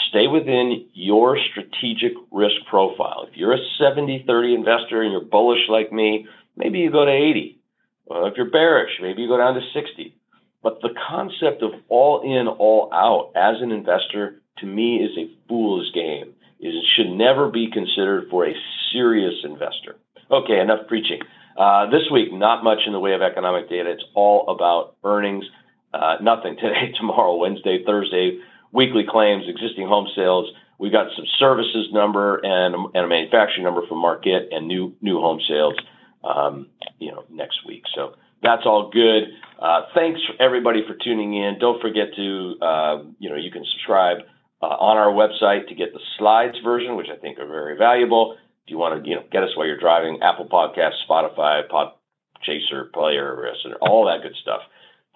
stay 0.08 0.26
within 0.26 0.86
your 0.92 1.38
strategic 1.50 2.12
risk 2.30 2.56
profile. 2.68 3.26
If 3.30 3.36
you're 3.36 3.54
a 3.54 3.60
70-30 3.80 4.54
investor 4.54 5.02
and 5.02 5.12
you're 5.12 5.24
bullish 5.24 5.68
like 5.68 5.92
me, 5.92 6.26
maybe 6.56 6.78
you 6.80 6.90
go 6.90 7.04
to 7.04 7.10
80. 7.10 7.58
Well, 8.06 8.26
if 8.26 8.34
you're 8.36 8.50
bearish, 8.50 8.90
maybe 9.00 9.22
you 9.22 9.28
go 9.28 9.38
down 9.38 9.54
to 9.54 9.60
60. 9.72 10.14
But 10.62 10.80
the 10.82 10.94
concept 11.08 11.62
of 11.62 11.70
all 11.88 12.20
in, 12.22 12.48
all 12.48 12.90
out 12.92 13.32
as 13.36 13.62
an 13.62 13.70
investor 13.70 14.42
to 14.58 14.66
me 14.66 14.96
is 14.96 15.16
a 15.16 15.30
fool's 15.48 15.90
game 15.92 16.34
it 16.60 16.84
should 16.96 17.10
never 17.10 17.48
be 17.48 17.70
considered 17.70 18.28
for 18.30 18.46
a 18.46 18.54
serious 18.92 19.34
investor. 19.44 19.96
Okay, 20.30 20.60
enough 20.60 20.86
preaching. 20.88 21.20
Uh, 21.56 21.90
this 21.90 22.10
week, 22.10 22.32
not 22.32 22.64
much 22.64 22.78
in 22.86 22.92
the 22.92 23.00
way 23.00 23.14
of 23.14 23.22
economic 23.22 23.68
data. 23.68 23.90
It's 23.90 24.04
all 24.14 24.48
about 24.48 24.96
earnings. 25.04 25.44
Uh, 25.92 26.16
nothing 26.20 26.56
today, 26.56 26.92
tomorrow, 26.96 27.36
Wednesday, 27.36 27.82
Thursday, 27.84 28.38
weekly 28.72 29.04
claims, 29.08 29.44
existing 29.48 29.86
home 29.86 30.08
sales. 30.14 30.50
We've 30.78 30.92
got 30.92 31.08
some 31.16 31.24
services 31.38 31.88
number 31.92 32.36
and, 32.36 32.74
and 32.94 33.04
a 33.04 33.08
manufacturing 33.08 33.64
number 33.64 33.86
from 33.88 33.98
Markit 33.98 34.52
and 34.52 34.68
new 34.68 34.94
new 35.00 35.20
home 35.20 35.40
sales, 35.48 35.74
um, 36.22 36.68
you 37.00 37.10
know, 37.10 37.24
next 37.30 37.66
week. 37.66 37.82
So 37.94 38.14
that's 38.42 38.62
all 38.64 38.90
good. 38.92 39.24
Uh, 39.58 39.82
thanks 39.94 40.20
everybody 40.38 40.82
for 40.86 40.94
tuning 41.02 41.34
in. 41.34 41.58
Don't 41.58 41.80
forget 41.80 42.14
to, 42.16 42.56
uh, 42.62 43.02
you 43.18 43.28
know, 43.28 43.36
you 43.36 43.50
can 43.50 43.64
subscribe 43.72 44.18
uh, 44.62 44.66
on 44.66 44.96
our 44.96 45.12
website 45.12 45.68
to 45.68 45.74
get 45.74 45.92
the 45.92 46.00
slides 46.16 46.56
version, 46.62 46.96
which 46.96 47.08
I 47.12 47.16
think 47.16 47.38
are 47.38 47.46
very 47.46 47.76
valuable. 47.76 48.36
If 48.64 48.70
you 48.70 48.78
want 48.78 49.02
to, 49.02 49.08
you 49.08 49.16
know, 49.16 49.24
get 49.32 49.42
us 49.42 49.50
while 49.56 49.66
you're 49.66 49.80
driving, 49.80 50.20
Apple 50.22 50.46
Podcasts, 50.46 51.04
Spotify, 51.08 51.68
Pod 51.68 51.94
Chaser, 52.42 52.90
Player, 52.92 53.52
all 53.80 54.06
that 54.06 54.22
good 54.22 54.36
stuff. 54.42 54.60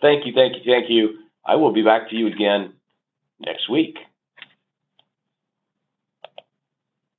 Thank 0.00 0.26
you, 0.26 0.32
thank 0.34 0.54
you, 0.56 0.62
thank 0.64 0.90
you. 0.90 1.18
I 1.44 1.56
will 1.56 1.72
be 1.72 1.82
back 1.82 2.10
to 2.10 2.16
you 2.16 2.26
again 2.28 2.72
next 3.40 3.68
week. 3.68 3.96